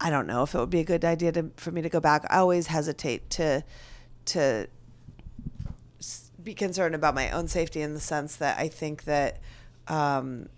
I 0.00 0.10
don't 0.10 0.26
know 0.26 0.42
if 0.44 0.54
it 0.54 0.58
would 0.58 0.70
be 0.70 0.80
a 0.80 0.84
good 0.84 1.04
idea 1.04 1.32
to, 1.32 1.50
for 1.56 1.72
me 1.72 1.82
to 1.82 1.88
go 1.88 2.00
back. 2.00 2.24
I 2.30 2.38
always 2.38 2.68
hesitate 2.68 3.30
to 3.30 3.64
to 4.26 4.68
be 6.48 6.54
concerned 6.54 6.94
about 6.94 7.14
my 7.14 7.30
own 7.30 7.46
safety 7.46 7.82
in 7.82 7.92
the 7.92 8.00
sense 8.00 8.36
that 8.36 8.58
I 8.58 8.68
think 8.68 9.04
that 9.04 9.38
um, 9.86 10.48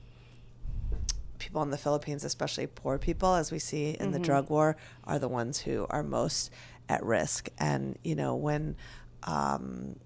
people 1.38 1.62
in 1.62 1.70
the 1.70 1.76
Philippines, 1.76 2.22
especially 2.22 2.68
poor 2.68 2.96
people, 2.96 3.34
as 3.34 3.50
we 3.50 3.58
see 3.58 3.96
in 3.98 4.12
the 4.12 4.20
drug 4.20 4.50
war, 4.50 4.76
are 5.02 5.18
the 5.18 5.26
ones 5.26 5.58
who 5.58 5.88
are 5.90 6.04
most 6.04 6.52
at 6.88 7.02
risk. 7.02 7.48
And 7.58 7.98
you 8.04 8.14
know 8.14 8.36
when. 8.36 8.76
Um, 9.24 9.96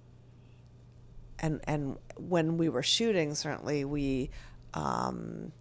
and 1.38 1.60
and 1.64 1.98
when 2.16 2.56
we 2.56 2.70
were 2.70 2.82
shooting, 2.82 3.34
certainly 3.34 3.84
we 3.84 4.30
um, 4.72 5.52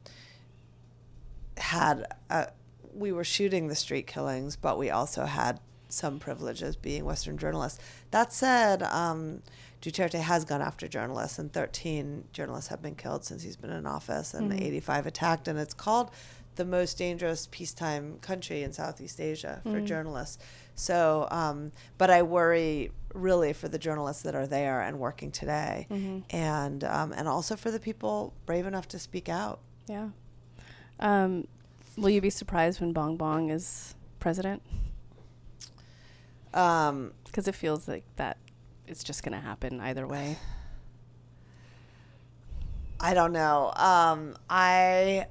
had 1.57 2.07
a, 2.29 2.47
we 2.93 3.11
were 3.11 3.25
shooting 3.25 3.67
the 3.67 3.75
street 3.75 4.07
killings, 4.07 4.55
but 4.55 4.77
we 4.77 4.89
also 4.89 5.25
had 5.25 5.59
some 5.89 6.17
privileges 6.17 6.77
being 6.77 7.03
Western 7.03 7.37
journalists. 7.37 7.83
That 8.11 8.31
said, 8.31 8.83
um, 8.83 9.41
Duterte 9.83 10.21
has 10.21 10.45
gone 10.45 10.61
after 10.61 10.87
journalists, 10.87 11.37
and 11.37 11.51
13 11.51 12.23
journalists 12.31 12.69
have 12.69 12.81
been 12.81 12.95
killed 12.95 13.25
since 13.25 13.43
he's 13.43 13.57
been 13.57 13.69
in 13.69 13.85
office, 13.85 14.33
and 14.33 14.49
85 14.63 15.07
attacked. 15.07 15.47
And 15.49 15.59
it's 15.59 15.73
called 15.73 16.09
the 16.55 16.63
most 16.63 16.97
dangerous 16.97 17.49
peacetime 17.51 18.17
country 18.21 18.63
in 18.63 18.71
Southeast 18.71 19.19
Asia 19.19 19.59
for 19.63 19.81
journalists. 19.85 20.37
So, 20.75 21.27
um, 21.31 21.71
but 21.97 22.09
I 22.09 22.21
worry 22.21 22.91
really 23.13 23.51
for 23.51 23.67
the 23.67 23.77
journalists 23.77 24.23
that 24.23 24.35
are 24.35 24.47
there 24.47 24.79
and 24.81 24.99
working 24.99 25.31
today, 25.31 25.85
and 26.29 26.83
um, 26.85 27.11
and 27.11 27.27
also 27.27 27.55
for 27.57 27.69
the 27.69 27.79
people 27.79 28.33
brave 28.45 28.65
enough 28.65 28.87
to 28.89 28.99
speak 28.99 29.27
out. 29.27 29.59
Yeah. 29.87 30.09
Um, 30.99 31.47
will 31.97 32.09
you 32.11 32.21
be 32.21 32.29
surprised 32.29 32.79
when 32.79 32.93
Bong 32.93 33.17
Bong 33.17 33.49
is 33.49 33.95
president? 34.21 34.61
Um, 36.53 37.11
Because 37.25 37.47
it 37.47 37.55
feels 37.55 37.87
like 37.87 38.03
that 38.15 38.37
it's 38.87 39.03
just 39.03 39.23
going 39.23 39.33
to 39.33 39.45
happen 39.45 39.79
either 39.79 40.07
way. 40.07 40.37
I 42.99 43.13
don't 43.13 43.33
know. 43.33 43.71
Um, 43.75 44.37
I 44.49 45.27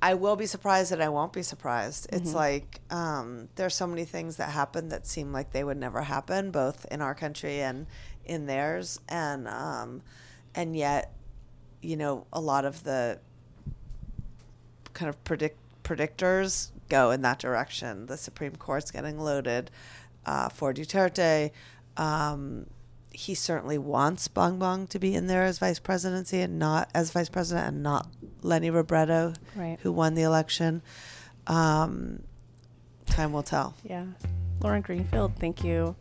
I 0.00 0.14
will 0.14 0.34
be 0.34 0.46
surprised 0.46 0.90
and 0.92 1.02
I 1.02 1.10
won't 1.10 1.32
be 1.32 1.42
surprised. 1.42 2.08
It's 2.12 2.34
like 2.34 2.80
um, 2.90 3.48
there's 3.54 3.74
so 3.74 3.86
many 3.86 4.04
things 4.04 4.36
that 4.36 4.50
happen 4.50 4.88
that 4.88 5.06
seem 5.06 5.32
like 5.32 5.52
they 5.52 5.62
would 5.62 5.76
never 5.76 6.02
happen, 6.02 6.50
both 6.50 6.86
in 6.90 7.00
our 7.00 7.14
country 7.14 7.60
and 7.60 7.86
in 8.24 8.46
theirs, 8.46 8.98
and 9.08 9.46
um, 9.46 10.02
and 10.54 10.74
yet, 10.74 11.14
you 11.82 11.96
know, 11.96 12.26
a 12.32 12.40
lot 12.40 12.64
of 12.64 12.82
the 12.82 13.20
kind 14.92 15.08
of 15.08 15.22
predict 15.22 15.58
predictors 15.84 16.70
go 16.88 17.10
in 17.10 17.22
that 17.22 17.38
direction. 17.38 18.06
The 18.06 18.16
Supreme 18.16 18.56
Court's 18.56 18.90
getting 18.90 19.18
loaded 19.18 19.70
uh, 20.26 20.48
for 20.48 20.72
Duterte. 20.72 21.50
Um, 21.96 22.66
he 23.14 23.34
certainly 23.34 23.78
wants 23.78 24.28
Bong 24.28 24.58
Bong 24.58 24.86
to 24.88 24.98
be 24.98 25.14
in 25.14 25.26
there 25.26 25.42
as 25.44 25.58
vice 25.58 25.78
presidency 25.78 26.40
and 26.40 26.58
not 26.58 26.90
as 26.94 27.10
vice 27.10 27.28
president 27.28 27.68
and 27.68 27.82
not 27.82 28.08
Leni 28.42 28.70
Robredo, 28.70 29.36
Right. 29.54 29.78
who 29.82 29.92
won 29.92 30.14
the 30.14 30.22
election. 30.22 30.82
Um, 31.46 32.22
time 33.06 33.32
will 33.32 33.42
tell. 33.42 33.74
Yeah. 33.84 34.04
Lauren 34.60 34.82
Greenfield, 34.82 35.32
thank 35.38 35.62
you 35.64 35.94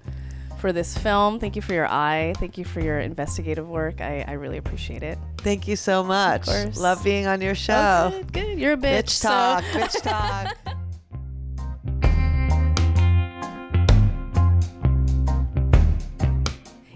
for 0.59 0.71
this 0.71 0.95
film. 0.97 1.39
Thank 1.39 1.55
you 1.55 1.61
for 1.61 1.73
your 1.73 1.87
eye. 1.87 2.33
Thank 2.37 2.57
you 2.57 2.63
for 2.65 2.79
your 2.81 2.99
investigative 2.99 3.67
work. 3.67 3.99
I, 4.01 4.23
I 4.27 4.33
really 4.33 4.57
appreciate 4.57 5.01
it. 5.03 5.17
Thank 5.39 5.67
you 5.67 5.75
so 5.75 6.03
much. 6.03 6.45
course. 6.45 6.77
Love 6.79 7.03
being 7.03 7.25
on 7.25 7.41
your 7.41 7.55
show. 7.55 8.11
Oh, 8.13 8.17
good, 8.19 8.33
good. 8.33 8.59
You're 8.59 8.73
a 8.73 8.77
bitch. 8.77 9.03
Bitch 9.05 9.09
so- 9.09 9.29
talk. 9.29 9.63
bitch 9.65 10.01
talk. 10.03 10.57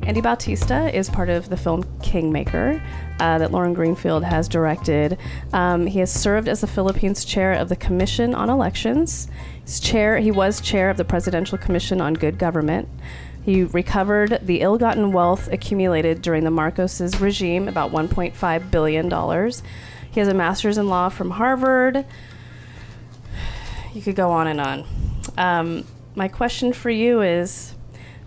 Andy 0.05 0.21
Bautista 0.21 0.95
is 0.95 1.09
part 1.09 1.29
of 1.29 1.49
the 1.49 1.57
film 1.57 1.83
Kingmaker 2.03 2.79
uh, 3.19 3.39
that 3.39 3.51
Lauren 3.51 3.73
Greenfield 3.73 4.23
has 4.23 4.47
directed. 4.47 5.17
Um, 5.51 5.87
he 5.87 5.97
has 5.97 6.13
served 6.13 6.47
as 6.47 6.61
the 6.61 6.67
Philippines 6.67 7.25
chair 7.25 7.53
of 7.53 7.69
the 7.69 7.75
Commission 7.75 8.35
on 8.35 8.47
Elections. 8.47 9.27
He's 9.63 9.79
chair. 9.79 10.19
He 10.19 10.29
was 10.29 10.61
chair 10.61 10.91
of 10.91 10.97
the 10.97 11.05
Presidential 11.05 11.57
Commission 11.57 12.01
on 12.01 12.13
Good 12.13 12.37
Government. 12.37 12.87
He 13.43 13.63
recovered 13.63 14.39
the 14.43 14.61
ill-gotten 14.61 15.11
wealth 15.11 15.51
accumulated 15.51 16.21
during 16.21 16.43
the 16.43 16.51
Marcoses 16.51 17.19
regime, 17.19 17.67
about 17.67 17.91
1.5 17.91 18.71
billion 18.71 19.09
dollars. 19.09 19.63
He 20.11 20.19
has 20.19 20.29
a 20.29 20.33
master's 20.35 20.77
in 20.77 20.87
law 20.87 21.09
from 21.09 21.31
Harvard. 21.31 22.05
You 23.93 24.03
could 24.03 24.15
go 24.15 24.29
on 24.29 24.47
and 24.47 24.61
on. 24.61 24.85
Um, 25.35 25.87
my 26.13 26.27
question 26.27 26.73
for 26.73 26.91
you 26.91 27.21
is 27.21 27.74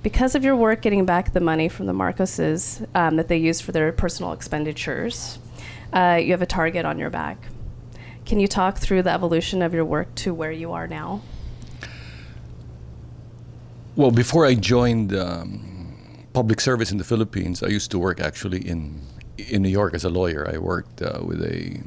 because 0.03 0.35
of 0.35 0.45
your 0.45 0.57
work 0.57 0.83
getting 0.83 1.05
back 1.05 1.33
the 1.33 1.41
money 1.41 1.69
from 1.69 1.87
the 1.87 1.93
Marcoses 1.93 2.87
um, 2.95 3.17
that 3.17 3.29
they 3.29 3.37
used 3.37 3.63
for 3.63 3.73
their 3.73 3.93
personal 3.93 4.33
expenditures, 4.33 5.39
uh, 5.93 6.21
you 6.23 6.33
have 6.33 6.43
a 6.43 6.47
target 6.47 6.85
on 6.85 6.99
your 6.99 7.11
back. 7.11 7.39
Can 8.25 8.41
you 8.41 8.47
talk 8.47 8.79
through 8.79 9.03
the 9.03 9.11
evolution 9.11 9.63
of 9.63 9.73
your 9.73 9.85
work 9.85 10.15
to 10.17 10.35
where 10.35 10.53
you 10.53 10.73
are 10.73 10.87
now? 10.87 11.23
Well, 13.97 14.11
before 14.11 14.47
I 14.47 14.55
joined 14.55 15.15
um, 15.17 16.29
public 16.33 16.61
service 16.61 16.93
in 16.93 16.99
the 16.99 17.05
Philippines, 17.05 17.63
I 17.63 17.69
used 17.69 17.91
to 17.91 17.99
work 17.99 18.21
actually 18.21 18.61
in 18.69 19.01
in 19.39 19.63
New 19.63 19.69
York 19.69 19.95
as 19.95 20.05
a 20.05 20.09
lawyer. 20.09 20.49
I 20.53 20.59
worked 20.59 21.01
uh, 21.01 21.21
with 21.23 21.43
a 21.43 21.81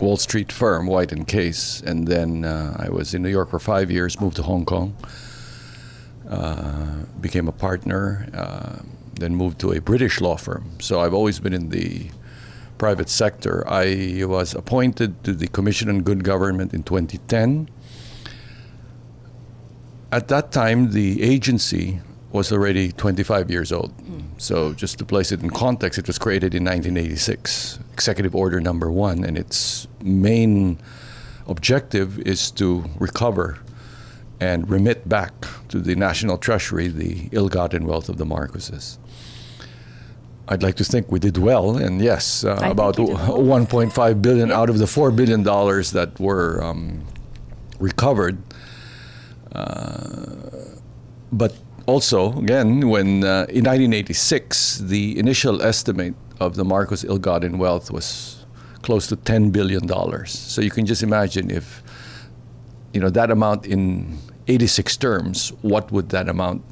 Wall 0.00 0.16
Street 0.16 0.50
firm, 0.52 0.86
White 0.86 1.12
and 1.12 1.26
Case, 1.26 1.82
and 1.84 2.06
then 2.06 2.44
uh, 2.44 2.76
I 2.78 2.88
was 2.90 3.14
in 3.14 3.22
New 3.22 3.28
York 3.28 3.50
for 3.50 3.58
five 3.58 3.90
years. 3.90 4.20
Moved 4.20 4.36
to 4.36 4.42
Hong 4.42 4.64
Kong, 4.64 4.96
became 7.20 7.48
a 7.48 7.52
partner, 7.52 8.28
uh, 8.34 8.82
then 9.14 9.34
moved 9.34 9.58
to 9.60 9.72
a 9.72 9.80
British 9.80 10.20
law 10.20 10.36
firm. 10.36 10.70
So 10.80 11.00
I've 11.00 11.14
always 11.14 11.40
been 11.40 11.52
in 11.52 11.70
the 11.70 12.10
private 12.78 13.08
sector. 13.08 13.64
I 13.66 14.22
was 14.24 14.54
appointed 14.54 15.24
to 15.24 15.32
the 15.32 15.48
Commission 15.48 15.88
on 15.88 16.02
Good 16.02 16.24
Government 16.24 16.74
in 16.74 16.82
2010. 16.82 17.68
At 20.12 20.28
that 20.28 20.52
time, 20.52 20.92
the 20.92 21.22
agency 21.22 22.00
was 22.32 22.52
already 22.52 22.92
25 22.92 23.50
years 23.50 23.72
old. 23.72 23.92
So, 24.38 24.74
just 24.74 24.98
to 24.98 25.04
place 25.04 25.32
it 25.32 25.42
in 25.42 25.50
context, 25.50 25.98
it 25.98 26.06
was 26.06 26.18
created 26.18 26.54
in 26.54 26.64
1986, 26.64 27.78
Executive 27.94 28.34
Order 28.36 28.60
Number 28.60 28.90
One, 28.90 29.24
and 29.24 29.38
its 29.38 29.88
main 30.02 30.78
objective 31.48 32.18
is 32.20 32.50
to 32.52 32.84
recover 32.98 33.58
and 34.40 34.68
remit 34.68 35.08
back 35.08 35.32
to 35.68 35.80
the 35.80 35.94
National 35.94 36.38
Treasury 36.38 36.88
the 36.88 37.28
ill 37.32 37.48
gotten 37.48 37.86
wealth 37.86 38.08
of 38.08 38.18
the 38.18 38.26
Marcoses. 38.26 38.98
I'd 40.48 40.62
like 40.62 40.76
to 40.76 40.84
think 40.84 41.10
we 41.10 41.18
did 41.18 41.38
well, 41.38 41.76
and 41.76 42.00
yes, 42.00 42.44
uh, 42.44 42.58
about 42.62 42.98
well. 42.98 43.16
1.5 43.16 44.22
billion 44.22 44.52
out 44.52 44.70
of 44.70 44.78
the 44.78 44.86
4 44.86 45.10
billion 45.10 45.42
dollars 45.42 45.90
that 45.90 46.20
were 46.20 46.62
um, 46.62 47.04
recovered. 47.80 48.38
Uh, 49.52 50.36
but 51.32 51.56
also, 51.86 52.38
again, 52.38 52.88
when 52.88 53.24
uh, 53.24 53.46
in 53.48 53.64
1986, 53.64 54.78
the 54.78 55.18
initial 55.18 55.62
estimate 55.62 56.14
of 56.38 56.54
the 56.54 56.64
Marcos 56.64 57.02
ill-gotten 57.02 57.58
wealth 57.58 57.90
was 57.90 58.44
close 58.82 59.08
to 59.08 59.16
10 59.16 59.50
billion 59.50 59.86
dollars. 59.86 60.30
So 60.30 60.60
you 60.60 60.70
can 60.70 60.86
just 60.86 61.02
imagine 61.02 61.50
if 61.50 61.82
you 62.92 63.00
know 63.00 63.10
that 63.10 63.30
amount 63.30 63.66
in 63.66 64.18
86 64.48 64.96
terms, 64.96 65.52
what 65.62 65.90
would 65.92 66.10
that 66.10 66.28
amount 66.28 66.62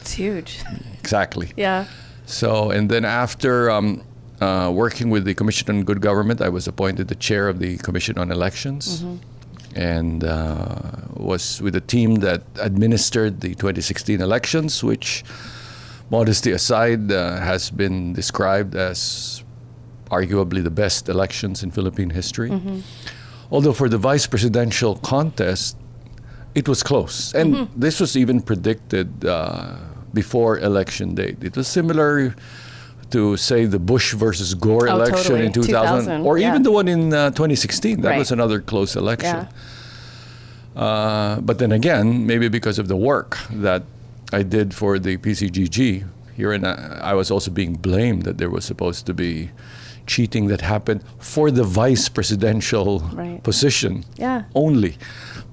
It's 0.00 0.12
huge. 0.12 0.60
exactly? 0.98 1.50
Yeah. 1.56 1.86
So, 2.26 2.70
and 2.70 2.90
then 2.90 3.04
after 3.04 3.70
um, 3.70 4.02
uh, 4.40 4.70
working 4.74 5.08
with 5.10 5.24
the 5.24 5.34
Commission 5.34 5.70
on 5.70 5.84
Good 5.84 6.00
Government, 6.00 6.40
I 6.42 6.48
was 6.50 6.68
appointed 6.68 7.08
the 7.08 7.14
chair 7.14 7.48
of 7.48 7.58
the 7.58 7.78
Commission 7.78 8.18
on 8.18 8.30
Elections 8.30 9.04
and 9.74 10.24
uh, 10.24 10.80
was 11.14 11.62
with 11.62 11.74
a 11.76 11.80
team 11.80 12.16
that 12.16 12.42
administered 12.60 13.40
the 13.40 13.54
2016 13.54 14.20
elections, 14.20 14.82
which, 14.84 15.24
modesty 16.10 16.52
aside, 16.52 17.10
uh, 17.12 17.36
has 17.38 17.70
been 17.70 18.12
described 18.12 18.74
as 18.74 19.42
arguably 20.10 20.62
the 20.64 20.70
best 20.70 21.08
elections 21.08 21.62
in 21.62 21.70
Philippine 21.70 22.10
history. 22.10 22.50
Although 23.50 23.72
for 23.74 23.88
the 23.88 23.98
vice 23.98 24.26
presidential 24.26 24.96
contest, 24.96 25.76
it 26.58 26.68
was 26.68 26.82
close. 26.82 27.32
And 27.34 27.68
this 27.76 28.00
was 28.00 28.16
even 28.16 28.40
predicted 28.42 29.08
uh, 29.24 29.76
before 30.12 30.58
election 30.58 31.14
date. 31.14 31.38
It 31.42 31.56
was 31.56 31.68
similar 31.68 32.34
to, 33.10 33.36
say, 33.36 33.64
the 33.66 33.78
Bush 33.78 34.14
versus 34.14 34.54
Gore 34.54 34.88
Oh, 34.88 34.96
election 34.96 35.22
totally. 35.38 35.46
in 35.46 35.52
2000, 35.52 36.04
2000, 36.04 36.26
or 36.26 36.36
yeah. 36.38 36.48
even 36.50 36.62
the 36.62 36.72
one 36.72 36.88
in 36.88 37.12
uh, 37.14 37.30
2016. 37.30 38.00
That 38.02 38.08
Right. 38.10 38.18
was 38.18 38.30
another 38.32 38.60
close 38.60 38.96
election. 38.96 39.46
Yeah. 40.76 40.82
Uh, 40.82 41.40
but 41.40 41.58
then 41.58 41.72
again, 41.72 42.26
maybe 42.26 42.48
because 42.48 42.78
of 42.78 42.86
the 42.88 42.96
work 42.96 43.38
that 43.50 43.82
I 44.32 44.42
did 44.42 44.74
for 44.74 44.98
the 44.98 45.16
PCGG 45.16 46.04
here, 46.36 46.52
and 46.52 46.66
I 46.66 47.14
was 47.14 47.30
also 47.30 47.50
being 47.50 47.74
blamed 47.74 48.22
that 48.24 48.38
there 48.38 48.50
was 48.50 48.64
supposed 48.64 49.06
to 49.06 49.14
be 49.14 49.50
cheating 50.06 50.46
that 50.48 50.60
happened 50.60 51.00
for 51.18 51.50
the 51.50 51.64
vice 51.64 52.08
presidential 52.08 53.00
Right. 53.12 53.42
position 53.42 54.04
Yeah. 54.16 54.42
only, 54.54 54.96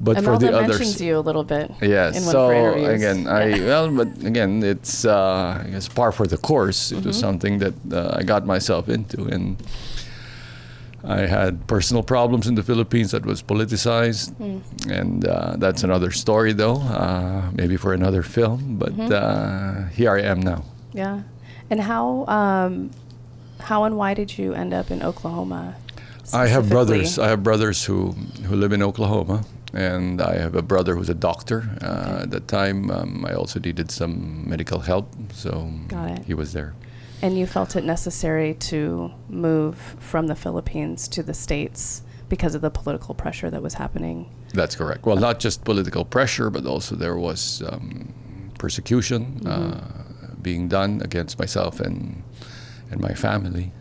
but 0.01 0.15
for 0.17 0.23
Imelda 0.35 0.45
the 0.45 0.51
mentions 0.51 0.81
others. 0.95 1.01
you 1.01 1.17
a 1.17 1.23
little 1.23 1.43
bit. 1.43 1.71
Yes. 1.81 2.17
In 2.17 2.23
one 2.25 2.31
so 2.31 2.49
again, 2.95 3.27
I 3.27 3.45
Yeah. 3.55 3.65
well, 3.67 3.89
but 3.91 4.07
again, 4.23 4.61
it's 4.63 5.05
uh, 5.05 5.61
I 5.65 5.69
guess 5.71 5.87
par 5.87 6.11
for 6.11 6.27
the 6.27 6.37
course. 6.37 6.91
It 6.91 6.97
Mm-hmm. 6.97 7.07
was 7.07 7.19
something 7.19 7.59
that 7.59 7.73
uh, 7.91 8.17
I 8.19 8.23
got 8.23 8.45
myself 8.45 8.89
into, 8.89 9.25
and 9.25 9.55
I 11.03 11.27
had 11.27 11.67
personal 11.67 12.01
problems 12.03 12.47
in 12.47 12.55
the 12.55 12.63
Philippines 12.63 13.11
that 13.11 13.25
was 13.25 13.43
politicized, 13.43 14.33
Mm. 14.39 14.61
and 14.89 15.27
uh, 15.27 15.55
that's 15.59 15.83
another 15.83 16.11
story, 16.11 16.51
though. 16.53 16.81
Uh, 16.81 17.41
maybe 17.53 17.77
for 17.77 17.93
another 17.93 18.23
film. 18.23 18.77
But 18.79 18.91
Mm-hmm. 18.97 19.13
uh, 19.13 19.89
here 19.93 20.11
I 20.17 20.21
am 20.31 20.39
now. 20.41 20.63
Yeah. 20.93 21.19
And 21.69 21.81
how 21.81 22.25
um, 22.27 22.89
how 23.59 23.83
and 23.85 23.95
why 23.97 24.13
did 24.15 24.37
you 24.37 24.53
end 24.53 24.73
up 24.73 24.89
in 24.91 25.01
Oklahoma? 25.03 25.75
I 26.33 26.47
have 26.47 26.69
brothers. 26.69 27.17
I 27.19 27.27
have 27.29 27.43
brothers 27.43 27.85
who 27.85 28.15
who 28.49 28.55
live 28.55 28.73
in 28.73 28.81
Oklahoma, 28.81 29.43
and 29.75 30.21
I 30.21 30.37
have 30.37 30.55
a 30.55 30.61
brother 30.61 30.95
who's 30.95 31.09
a 31.09 31.13
doctor. 31.13 31.63
Uh, 31.81 32.21
At 32.23 32.31
that 32.31 32.47
time, 32.47 32.89
um, 32.89 33.25
I 33.25 33.33
also 33.33 33.59
needed 33.59 33.91
some 33.91 34.47
medical 34.49 34.79
help, 34.79 35.13
so 35.33 35.69
Got 35.87 36.11
it. 36.11 36.25
he 36.25 36.33
was 36.33 36.53
there. 36.53 36.73
And 37.21 37.37
you 37.37 37.45
felt 37.47 37.75
it 37.75 37.83
necessary 37.83 38.53
to 38.71 39.11
move 39.29 39.75
from 39.99 40.27
the 40.27 40.35
Philippines 40.35 41.07
to 41.09 41.23
the 41.23 41.33
States 41.33 42.01
because 42.29 42.55
of 42.55 42.61
the 42.61 42.69
political 42.69 43.13
pressure 43.15 43.49
that 43.51 43.61
was 43.61 43.73
happening. 43.75 44.29
That's 44.53 44.75
correct. 44.75 45.05
Well, 45.05 45.17
not 45.17 45.39
just 45.39 45.63
political 45.63 46.05
pressure, 46.05 46.49
but 46.49 46.65
also 46.65 46.95
there 46.95 47.17
was 47.17 47.61
um, 47.69 48.13
persecution 48.59 49.45
uh, 49.47 49.79
being 50.41 50.67
done 50.67 51.01
against 51.03 51.37
myself 51.39 51.79
and 51.79 52.23
and 52.91 53.01
my 53.01 53.13
family. 53.15 53.71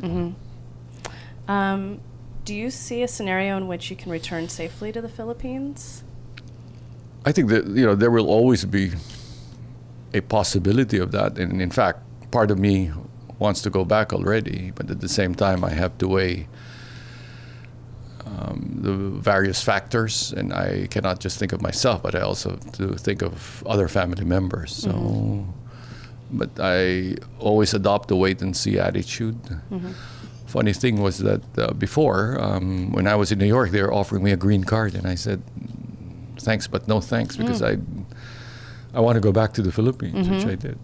Um, 1.48 2.00
do 2.44 2.54
you 2.54 2.70
see 2.70 3.02
a 3.02 3.08
scenario 3.08 3.56
in 3.56 3.66
which 3.66 3.90
you 3.90 3.96
can 3.96 4.10
return 4.12 4.48
safely 4.48 4.92
to 4.92 5.00
the 5.00 5.08
Philippines? 5.08 6.04
I 7.24 7.32
think 7.32 7.48
that 7.48 7.66
you 7.66 7.86
know 7.86 7.94
there 7.94 8.10
will 8.10 8.28
always 8.28 8.64
be 8.64 8.92
a 10.12 10.20
possibility 10.20 10.98
of 10.98 11.10
that, 11.12 11.38
and 11.38 11.60
in 11.60 11.70
fact, 11.70 12.00
part 12.30 12.50
of 12.50 12.58
me 12.58 12.92
wants 13.38 13.62
to 13.62 13.70
go 13.70 13.84
back 13.84 14.12
already, 14.12 14.72
but 14.74 14.90
at 14.90 15.00
the 15.00 15.08
same 15.08 15.34
time, 15.34 15.64
I 15.64 15.70
have 15.70 15.96
to 15.98 16.08
weigh 16.08 16.46
um, 18.26 18.78
the 18.80 18.92
various 18.92 19.62
factors, 19.62 20.32
and 20.36 20.52
I 20.52 20.86
cannot 20.90 21.20
just 21.20 21.38
think 21.38 21.52
of 21.52 21.60
myself, 21.62 22.02
but 22.02 22.14
I 22.14 22.20
also 22.20 22.50
have 22.50 22.72
to 22.72 22.94
think 22.96 23.22
of 23.22 23.62
other 23.66 23.88
family 23.88 24.24
members. 24.24 24.74
So, 24.74 25.46
but 26.30 26.50
I 26.60 27.16
always 27.38 27.74
adopt 27.74 28.08
the 28.08 28.16
wait 28.16 28.42
and 28.42 28.56
see 28.56 28.78
attitude. 28.78 29.36
Funny 30.54 30.72
thing 30.72 31.02
was 31.02 31.18
that 31.18 31.42
uh, 31.58 31.72
before, 31.72 32.40
um, 32.40 32.92
when 32.92 33.08
I 33.08 33.16
was 33.16 33.32
in 33.32 33.40
New 33.40 33.52
York, 33.56 33.72
they 33.72 33.82
were 33.82 33.92
offering 33.92 34.22
me 34.22 34.30
a 34.30 34.36
green 34.36 34.62
card, 34.62 34.94
and 34.94 35.04
I 35.04 35.16
said, 35.16 35.42
thanks, 36.38 36.68
but 36.68 36.86
no 36.86 37.00
thanks, 37.00 37.36
because 37.36 37.60
I, 37.60 37.78
I 38.94 39.00
want 39.00 39.16
to 39.16 39.20
go 39.20 39.32
back 39.32 39.52
to 39.54 39.62
the 39.62 39.72
Philippines, 39.72 40.28
which 40.28 40.46
I 40.46 40.54
did. 40.54 40.78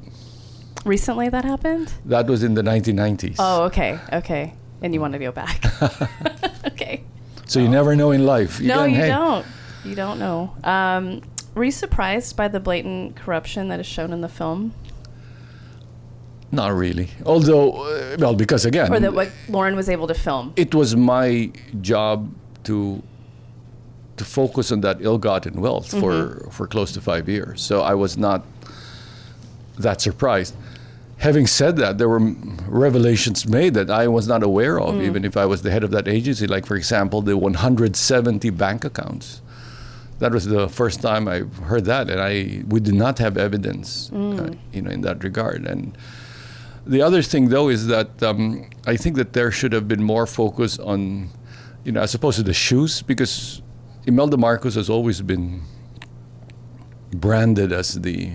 Recently 0.84 1.28
that 1.28 1.44
happened? 1.44 1.92
That 2.04 2.26
was 2.26 2.42
in 2.42 2.54
the 2.54 2.62
1990s. 2.62 3.36
Oh, 3.38 3.62
okay. 3.66 4.00
Okay. 4.12 4.54
And 4.82 4.92
you 4.92 5.00
want 5.00 5.12
to 5.12 5.20
go 5.20 5.30
back. 5.30 5.62
okay. 6.66 7.04
so 7.46 7.60
you 7.60 7.68
never 7.68 7.94
know 7.94 8.10
in 8.10 8.26
life. 8.26 8.60
no, 8.60 8.82
you 8.82 8.96
hey, 8.96 9.06
don't. 9.06 9.46
You 9.84 9.94
don't 9.94 10.18
know. 10.18 10.52
Um, 10.64 11.22
were 11.54 11.62
you 11.62 11.70
surprised 11.70 12.36
by 12.36 12.48
the 12.48 12.58
blatant 12.58 13.14
corruption 13.14 13.68
that 13.68 13.78
is 13.78 13.86
shown 13.86 14.12
in 14.12 14.20
the 14.20 14.28
film? 14.28 14.74
Not 16.52 16.72
really. 16.74 17.08
Although, 17.24 17.72
uh, 17.72 18.16
well, 18.18 18.34
because 18.34 18.64
again, 18.64 18.92
Or 18.92 18.98
that 19.00 19.12
what 19.14 19.30
Lauren 19.48 19.76
was 19.76 19.88
able 19.88 20.06
to 20.08 20.14
film? 20.14 20.52
it 20.56 20.74
was 20.74 20.96
my 20.96 21.50
job 21.80 22.28
to 22.64 23.02
to 24.16 24.24
focus 24.24 24.70
on 24.70 24.80
that 24.82 24.98
ill-gotten 25.00 25.60
wealth 25.60 25.88
for 25.90 26.12
Mm-hmm. 26.12 26.50
for 26.50 26.66
close 26.66 26.92
to 26.92 27.00
five 27.00 27.28
years. 27.28 27.62
So 27.62 27.80
I 27.80 27.94
was 27.94 28.16
not 28.18 28.44
that 29.78 30.00
surprised. 30.00 30.54
Having 31.18 31.46
said 31.48 31.76
that, 31.76 31.98
there 31.98 32.08
were 32.08 32.20
revelations 32.66 33.46
made 33.46 33.74
that 33.74 33.90
I 33.90 34.08
was 34.08 34.26
not 34.26 34.42
aware 34.42 34.80
of, 34.80 34.94
Mm. 34.94 35.02
even 35.08 35.24
if 35.24 35.36
I 35.36 35.44
was 35.46 35.60
the 35.62 35.70
head 35.70 35.84
of 35.84 35.90
that 35.90 36.08
agency. 36.08 36.46
Like, 36.46 36.66
for 36.66 36.76
example, 36.76 37.20
the 37.22 37.36
170 37.36 38.50
bank 38.50 38.84
accounts. 38.84 39.40
That 40.18 40.32
was 40.32 40.46
the 40.46 40.68
first 40.68 41.00
time 41.02 41.28
I 41.28 41.38
heard 41.66 41.84
that, 41.86 42.10
and 42.10 42.20
I 42.20 42.62
we 42.68 42.80
did 42.80 42.94
not 42.94 43.18
have 43.18 43.36
evidence, 43.38 44.10
uh, 44.12 44.50
you 44.72 44.82
know, 44.82 44.90
in 44.90 45.00
that 45.02 45.22
regard. 45.24 45.66
And 45.66 45.96
the 46.90 47.02
other 47.02 47.22
thing, 47.22 47.48
though, 47.48 47.68
is 47.68 47.86
that 47.86 48.22
um, 48.22 48.68
I 48.86 48.96
think 48.96 49.16
that 49.16 49.32
there 49.32 49.50
should 49.50 49.72
have 49.72 49.86
been 49.86 50.02
more 50.02 50.26
focus 50.26 50.78
on, 50.78 51.30
you 51.84 51.92
know, 51.92 52.00
as 52.02 52.14
opposed 52.14 52.36
to 52.38 52.42
the 52.42 52.52
shoes, 52.66 53.02
because 53.02 53.62
Imelda 54.06 54.36
Marcos 54.36 54.74
has 54.74 54.90
always 54.90 55.20
been 55.22 55.62
branded 57.12 57.72
as 57.72 57.94
the 58.00 58.30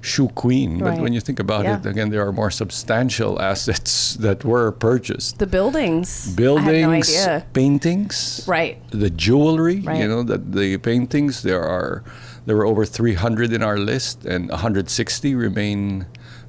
shoe 0.00 0.28
queen. 0.28 0.78
But 0.78 0.98
when 1.00 1.12
you 1.14 1.20
think 1.20 1.40
about 1.40 1.64
Yeah. 1.64 1.78
it, 1.78 1.86
again, 1.86 2.10
there 2.10 2.26
are 2.26 2.32
more 2.32 2.50
substantial 2.50 3.40
assets 3.50 4.14
that 4.20 4.44
were 4.44 4.70
purchased. 4.72 5.38
The 5.38 5.46
buildings. 5.46 6.34
Buildings, 6.34 7.08
no 7.26 7.42
paintings, 7.54 8.44
Right. 8.46 8.76
the 8.90 9.08
jewelry, 9.10 9.80
Right. 9.80 10.00
you 10.02 10.08
know, 10.08 10.22
that 10.22 10.52
the 10.52 10.76
paintings, 10.78 11.42
there 11.42 11.62
are 11.62 12.02
there 12.46 12.56
were 12.58 12.66
over 12.66 12.84
300 12.84 13.54
in 13.54 13.62
our 13.62 13.78
list, 13.78 14.26
and 14.26 14.50
160 14.50 15.34
remain 15.34 16.04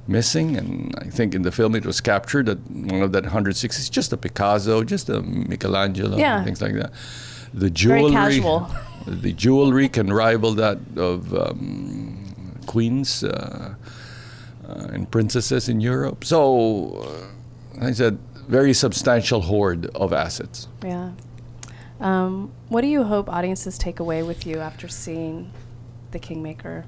missing. 0.08 0.56
And 0.56 0.94
I 0.98 1.04
think 1.10 1.34
in 1.34 1.42
the 1.42 1.52
film 1.52 1.74
it 1.74 1.84
was 1.86 2.00
captured 2.00 2.46
that 2.46 2.58
one 2.70 3.02
of 3.02 3.12
that 3.12 3.24
160 3.24 3.80
is 3.80 3.88
just 3.90 4.12
a 4.12 4.16
Picasso, 4.16 4.84
just 4.84 5.08
a 5.08 5.22
Michelangelo, 5.22 6.16
Yeah. 6.16 6.44
things 6.44 6.60
like 6.62 6.74
that. 6.74 6.92
The 7.54 7.70
jewelry, 7.70 8.40
the 9.06 9.32
jewelry 9.32 9.88
can 9.88 10.12
rival 10.12 10.52
that 10.54 10.78
of 10.96 11.32
um, 11.34 12.56
queens 12.66 13.24
uh, 13.24 13.74
uh, 14.68 14.72
and 14.92 15.10
princesses 15.10 15.68
in 15.68 15.80
Europe. 15.80 16.24
So, 16.24 17.06
uh, 17.80 17.84
I 17.86 17.92
said, 17.92 18.18
very 18.48 18.74
substantial 18.74 19.42
hoard 19.42 19.86
of 19.94 20.12
assets. 20.12 20.68
Yeah. 20.84 21.10
Um, 22.00 22.52
what 22.68 22.82
do 22.82 22.88
you 22.88 23.04
hope 23.04 23.28
audiences 23.28 23.78
take 23.78 24.00
away 24.00 24.22
with 24.22 24.46
you 24.46 24.58
after 24.58 24.86
seeing 24.88 25.50
The 26.10 26.18
Kingmaker? 26.18 26.84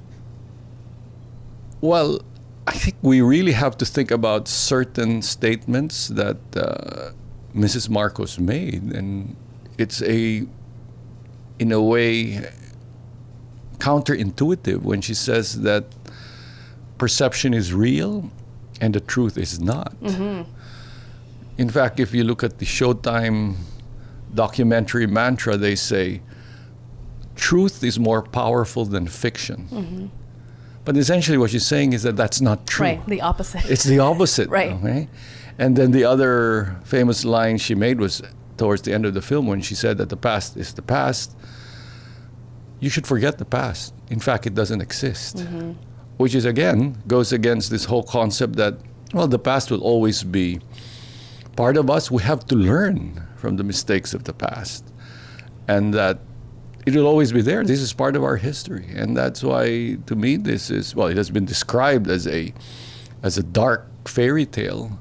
Well, 1.80 2.20
I 2.68 2.72
think 2.72 2.96
we 3.00 3.22
really 3.22 3.52
have 3.52 3.78
to 3.78 3.86
think 3.86 4.10
about 4.10 4.46
certain 4.46 5.22
statements 5.22 6.08
that 6.08 6.36
uh, 6.54 7.12
Mrs. 7.54 7.88
Marcos 7.88 8.38
made, 8.38 8.82
and 8.98 9.36
it's 9.78 10.02
a, 10.02 10.46
in 11.58 11.72
a 11.72 11.80
way, 11.80 12.44
counterintuitive 13.78 14.82
when 14.82 15.00
she 15.00 15.14
says 15.14 15.62
that 15.62 15.84
perception 16.98 17.54
is 17.54 17.72
real 17.72 18.30
and 18.82 18.94
the 18.94 19.00
truth 19.00 19.38
is 19.38 19.58
not. 19.60 19.94
In 21.56 21.70
fact, 21.70 21.98
if 21.98 22.12
you 22.14 22.22
look 22.22 22.44
at 22.44 22.58
the 22.58 22.66
Showtime 22.66 23.56
documentary 24.34 25.06
mantra, 25.06 25.56
they 25.56 25.74
say, 25.74 26.20
truth 27.34 27.82
is 27.82 27.98
more 27.98 28.22
powerful 28.22 28.84
than 28.84 29.06
fiction. 29.08 30.10
But 30.88 30.96
essentially, 30.96 31.36
what 31.36 31.50
she's 31.50 31.66
saying 31.66 31.92
is 31.92 32.02
that 32.04 32.16
that's 32.16 32.40
not 32.40 32.66
true. 32.66 32.86
Right, 32.86 33.06
the 33.06 33.20
opposite. 33.20 33.70
It's 33.70 33.84
the 33.84 33.98
opposite. 33.98 34.48
Right. 34.58 34.72
Okay? 34.72 35.08
And 35.58 35.76
then 35.76 35.90
the 35.90 36.04
other 36.04 36.80
famous 36.82 37.26
line 37.26 37.58
she 37.58 37.74
made 37.74 38.00
was 38.00 38.22
towards 38.56 38.80
the 38.80 38.94
end 38.94 39.04
of 39.04 39.12
the 39.12 39.20
film 39.20 39.46
when 39.46 39.60
she 39.60 39.74
said 39.74 39.98
that 39.98 40.08
the 40.08 40.16
past 40.16 40.56
is 40.56 40.72
the 40.72 40.80
past. 40.80 41.36
You 42.80 42.88
should 42.88 43.06
forget 43.06 43.36
the 43.36 43.44
past. 43.44 43.92
In 44.08 44.18
fact, 44.18 44.46
it 44.46 44.54
doesn't 44.54 44.80
exist. 44.80 45.36
Mm-hmm. 45.36 45.72
Which 46.16 46.34
is, 46.34 46.46
again, 46.46 47.02
goes 47.06 47.34
against 47.34 47.70
this 47.70 47.84
whole 47.84 48.02
concept 48.02 48.56
that, 48.56 48.78
well, 49.12 49.28
the 49.28 49.38
past 49.38 49.70
will 49.70 49.82
always 49.82 50.24
be 50.24 50.58
part 51.54 51.76
of 51.76 51.90
us. 51.90 52.10
We 52.10 52.22
have 52.22 52.46
to 52.46 52.56
learn 52.56 53.22
from 53.36 53.58
the 53.58 53.62
mistakes 53.62 54.14
of 54.14 54.24
the 54.24 54.32
past. 54.32 54.90
And 55.68 55.92
that 55.92 56.20
it 56.94 56.98
will 56.98 57.06
always 57.06 57.32
be 57.32 57.42
there. 57.42 57.64
This 57.64 57.80
is 57.80 57.92
part 57.92 58.16
of 58.16 58.24
our 58.24 58.36
history, 58.36 58.86
and 58.94 59.16
that's 59.16 59.42
why, 59.42 59.96
to 60.06 60.16
me, 60.16 60.36
this 60.36 60.70
is 60.70 60.94
well. 60.94 61.08
It 61.08 61.16
has 61.16 61.30
been 61.30 61.44
described 61.44 62.08
as 62.08 62.26
a 62.26 62.52
as 63.22 63.38
a 63.38 63.42
dark 63.42 63.86
fairy 64.06 64.46
tale, 64.46 64.98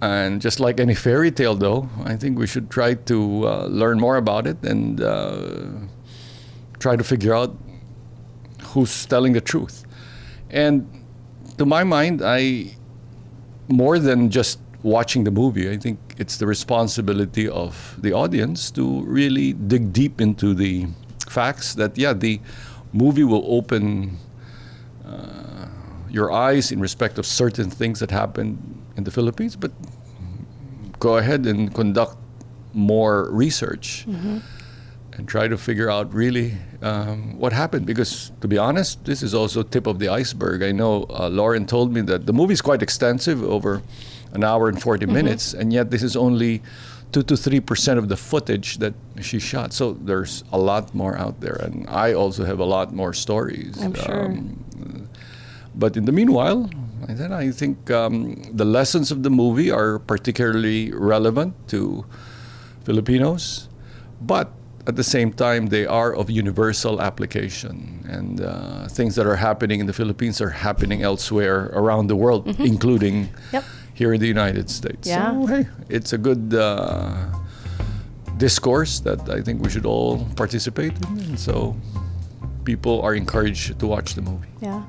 and 0.00 0.40
just 0.40 0.60
like 0.60 0.80
any 0.80 0.94
fairy 0.94 1.30
tale, 1.30 1.54
though, 1.54 1.88
I 2.04 2.16
think 2.16 2.38
we 2.38 2.46
should 2.46 2.70
try 2.70 2.94
to 2.94 3.46
uh, 3.46 3.66
learn 3.66 4.00
more 4.00 4.16
about 4.16 4.46
it 4.46 4.62
and 4.64 5.00
uh, 5.00 5.68
try 6.78 6.96
to 6.96 7.04
figure 7.04 7.34
out 7.34 7.56
who's 8.72 9.06
telling 9.06 9.32
the 9.32 9.40
truth. 9.40 9.84
And 10.50 10.88
to 11.58 11.66
my 11.66 11.84
mind, 11.84 12.22
I 12.24 12.76
more 13.68 13.98
than 13.98 14.30
just 14.30 14.58
watching 14.82 15.24
the 15.24 15.30
movie, 15.30 15.70
I 15.70 15.76
think 15.76 15.98
it's 16.18 16.36
the 16.36 16.46
responsibility 16.46 17.48
of 17.48 17.96
the 18.00 18.12
audience 18.12 18.70
to 18.72 19.02
really 19.02 19.52
dig 19.52 19.92
deep 19.92 20.20
into 20.20 20.54
the 20.54 20.86
facts 21.28 21.74
that, 21.74 21.96
yeah, 21.96 22.12
the 22.12 22.40
movie 22.92 23.24
will 23.24 23.44
open 23.46 24.18
uh, 25.06 25.66
your 26.10 26.30
eyes 26.30 26.70
in 26.70 26.80
respect 26.80 27.18
of 27.18 27.26
certain 27.26 27.70
things 27.70 28.00
that 28.00 28.10
happened 28.10 28.58
in 28.96 29.04
the 29.04 29.10
Philippines, 29.10 29.56
but 29.56 29.72
go 30.98 31.16
ahead 31.16 31.46
and 31.46 31.74
conduct 31.74 32.16
more 32.74 33.30
research 33.30 34.04
and 35.14 35.28
try 35.28 35.48
to 35.48 35.58
figure 35.58 35.90
out 35.90 36.12
really 36.14 36.54
um, 36.82 37.38
what 37.38 37.52
happened. 37.52 37.86
Because 37.86 38.32
to 38.40 38.48
be 38.48 38.58
honest, 38.58 39.04
this 39.04 39.22
is 39.22 39.34
also 39.34 39.62
tip 39.62 39.86
of 39.86 39.98
the 39.98 40.08
iceberg. 40.08 40.62
I 40.62 40.72
know 40.72 41.06
uh, 41.10 41.28
Lauren 41.28 41.66
told 41.66 41.92
me 41.92 42.00
that 42.02 42.26
the 42.26 42.32
movie 42.32 42.54
is 42.54 42.62
quite 42.62 42.82
extensive, 42.82 43.42
over 43.42 43.82
an 44.32 44.42
hour 44.44 44.68
and 44.68 44.80
40 44.80 45.06
minutes, 45.06 45.54
and 45.54 45.72
yet 45.72 45.90
this 45.90 46.02
is 46.02 46.16
only 46.16 46.62
two 47.12 47.22
to 47.22 47.36
three 47.36 47.60
percent 47.60 47.98
of 47.98 48.08
the 48.08 48.16
footage 48.16 48.78
that 48.78 48.94
she 49.20 49.38
shot. 49.38 49.72
So 49.72 49.92
there's 49.92 50.44
a 50.52 50.58
lot 50.58 50.94
more 50.94 51.16
out 51.18 51.40
there, 51.40 51.56
and 51.56 51.86
I 51.88 52.14
also 52.14 52.44
have 52.44 52.58
a 52.58 52.64
lot 52.64 52.92
more 52.94 53.12
stories. 53.12 53.80
I'm 53.82 53.94
sure. 53.94 54.24
Um, 54.26 54.64
but 55.74 55.96
in 55.96 56.04
the 56.04 56.12
meanwhile, 56.12 56.70
I 57.08 57.50
think 57.50 57.90
um, 57.90 58.42
the 58.52 58.64
lessons 58.64 59.10
of 59.10 59.22
the 59.22 59.30
movie 59.30 59.70
are 59.70 59.98
particularly 59.98 60.92
relevant 60.92 61.54
to 61.68 62.04
Filipinos, 62.84 63.68
but 64.20 64.50
at 64.86 64.96
the 64.96 65.04
same 65.04 65.32
time, 65.32 65.66
they 65.68 65.86
are 65.86 66.14
of 66.14 66.28
universal 66.30 67.00
application. 67.00 68.04
And 68.08 68.40
uh, 68.40 68.88
things 68.88 69.14
that 69.14 69.26
are 69.26 69.36
happening 69.36 69.78
in 69.80 69.86
the 69.86 69.92
Philippines 69.92 70.40
are 70.40 70.50
happening 70.50 71.02
elsewhere 71.02 71.70
around 71.72 72.08
the 72.08 72.16
world, 72.16 72.48
including 72.60 73.28
Yep. 73.52 73.64
Here 73.94 74.12
in 74.12 74.20
the 74.20 74.26
United 74.26 74.70
States. 74.70 75.08
Yeah. 75.08 75.32
So, 75.32 75.46
hey, 75.46 75.68
it's 75.88 76.12
a 76.12 76.18
good 76.18 76.54
uh, 76.54 77.14
discourse 78.36 79.00
that 79.00 79.28
I 79.28 79.40
think 79.40 79.62
we 79.62 79.70
should 79.70 79.86
all 79.86 80.26
participate 80.36 80.92
in. 80.96 81.18
And 81.20 81.38
so 81.38 81.76
people 82.64 83.02
are 83.02 83.14
encouraged 83.14 83.78
to 83.78 83.86
watch 83.86 84.14
the 84.14 84.22
movie. 84.22 84.48
Yeah. 84.60 84.84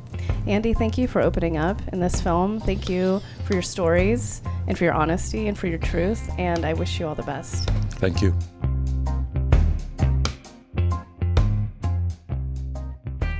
Andy, 0.48 0.74
thank 0.74 0.98
you 0.98 1.08
for 1.08 1.22
opening 1.22 1.58
up 1.58 1.82
in 1.92 2.00
this 2.00 2.22
film. 2.22 2.60
Thank 2.60 2.90
you 2.90 3.22
for 3.46 3.54
your 3.54 3.62
stories 3.62 4.42
and 4.68 4.78
for 4.78 4.84
your 4.84 4.94
honesty 4.94 5.48
and 5.48 5.58
for 5.58 5.68
your 5.68 5.80
truth. 5.80 6.30
And 6.38 6.66
I 6.66 6.74
wish 6.74 7.00
you 7.00 7.08
all 7.08 7.16
the 7.16 7.24
best. 7.24 7.70
Thank 7.94 8.22
you. 8.22 8.36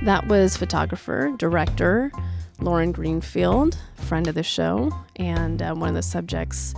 That 0.02 0.26
was 0.28 0.56
photographer, 0.56 1.32
director 1.38 2.12
Lauren 2.60 2.92
Greenfield, 2.92 3.78
friend 3.96 4.28
of 4.28 4.34
the 4.34 4.42
show, 4.42 4.92
and 5.16 5.60
uh, 5.60 5.74
one 5.74 5.88
of 5.88 5.94
the 5.94 6.02
subjects 6.02 6.74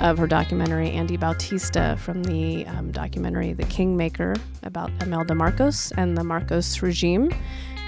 of 0.00 0.18
her 0.18 0.26
documentary, 0.26 0.90
Andy 0.90 1.16
Bautista, 1.16 1.96
from 2.00 2.22
the 2.24 2.66
um, 2.66 2.92
documentary 2.92 3.52
The 3.52 3.64
Kingmaker 3.64 4.34
about 4.62 4.90
Imelda 5.00 5.34
Marcos 5.34 5.92
and 5.92 6.16
the 6.16 6.24
Marcos 6.24 6.82
regime 6.82 7.30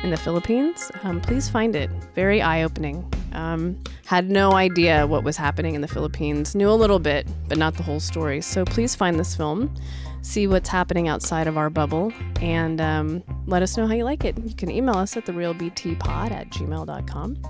in 0.02 0.10
the 0.10 0.16
Philippines. 0.16 0.90
Um, 1.02 1.20
please 1.20 1.48
find 1.48 1.74
it. 1.74 1.90
Very 2.14 2.40
eye 2.40 2.62
opening. 2.62 3.10
Um, 3.32 3.78
had 4.06 4.30
no 4.30 4.52
idea 4.52 5.06
what 5.06 5.22
was 5.22 5.36
happening 5.36 5.74
in 5.74 5.80
the 5.80 5.88
Philippines. 5.88 6.54
Knew 6.54 6.70
a 6.70 6.72
little 6.72 6.98
bit, 6.98 7.26
but 7.48 7.58
not 7.58 7.74
the 7.74 7.82
whole 7.82 8.00
story. 8.00 8.40
So 8.40 8.64
please 8.64 8.94
find 8.94 9.18
this 9.18 9.34
film 9.34 9.74
see 10.22 10.46
what's 10.46 10.68
happening 10.68 11.08
outside 11.08 11.46
of 11.46 11.56
our 11.56 11.70
bubble 11.70 12.12
and 12.40 12.80
um, 12.80 13.22
let 13.46 13.62
us 13.62 13.76
know 13.76 13.86
how 13.86 13.94
you 13.94 14.04
like 14.04 14.24
it. 14.24 14.36
You 14.38 14.54
can 14.54 14.70
email 14.70 14.96
us 14.96 15.16
at 15.16 15.26
therealbtpod 15.26 16.30
at 16.30 16.50
gmail.com 16.50 17.42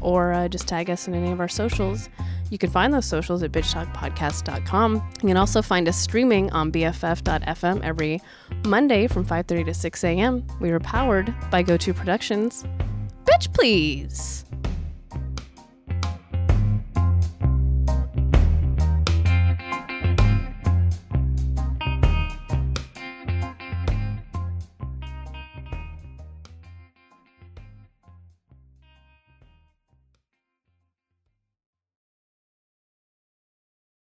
or 0.00 0.32
uh, 0.32 0.48
just 0.48 0.66
tag 0.68 0.90
us 0.90 1.08
in 1.08 1.14
any 1.14 1.32
of 1.32 1.40
our 1.40 1.48
socials. 1.48 2.08
You 2.50 2.58
can 2.58 2.70
find 2.70 2.94
those 2.94 3.06
socials 3.06 3.42
at 3.42 3.52
bitchtalkpodcast.com. 3.52 4.94
You 4.94 5.28
can 5.28 5.36
also 5.36 5.62
find 5.62 5.88
us 5.88 5.98
streaming 5.98 6.50
on 6.52 6.70
BFF.fm 6.70 7.82
every 7.82 8.20
Monday 8.64 9.08
from 9.08 9.26
5.30 9.26 9.66
to 9.66 9.74
6 9.74 10.04
a.m. 10.04 10.46
We 10.60 10.70
are 10.70 10.80
powered 10.80 11.34
by 11.50 11.62
GoTo 11.62 11.92
Productions. 11.92 12.64
Bitch, 13.24 13.52
please! 13.52 14.44